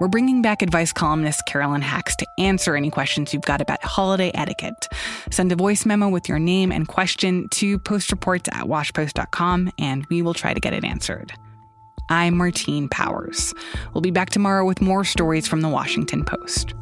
We're 0.02 0.08
bringing 0.08 0.42
back 0.42 0.62
advice 0.62 0.92
columnist 0.92 1.46
Carolyn 1.46 1.80
Hax 1.80 2.16
to 2.16 2.26
answer 2.36 2.74
any 2.74 2.90
questions 2.90 3.32
you've 3.32 3.44
got 3.44 3.60
about 3.60 3.84
holiday 3.84 4.32
etiquette. 4.34 4.88
Send 5.30 5.52
a 5.52 5.54
voice 5.54 5.86
memo 5.86 6.08
with 6.08 6.28
your 6.28 6.40
name 6.40 6.72
and 6.72 6.88
question 6.88 7.48
to 7.50 7.78
postreports 7.78 8.52
at 8.52 8.66
washpost.com, 8.66 9.70
and 9.78 10.04
we 10.06 10.20
will 10.20 10.34
try 10.34 10.54
to 10.54 10.58
get 10.58 10.72
it 10.72 10.82
answered. 10.82 11.32
I'm 12.08 12.36
Martine 12.36 12.88
Powers. 12.88 13.54
We'll 13.94 14.00
be 14.00 14.10
back 14.10 14.30
tomorrow 14.30 14.64
with 14.64 14.80
more 14.80 15.04
stories 15.04 15.46
from 15.46 15.60
the 15.60 15.68
Washington 15.68 16.24
Post. 16.24 16.74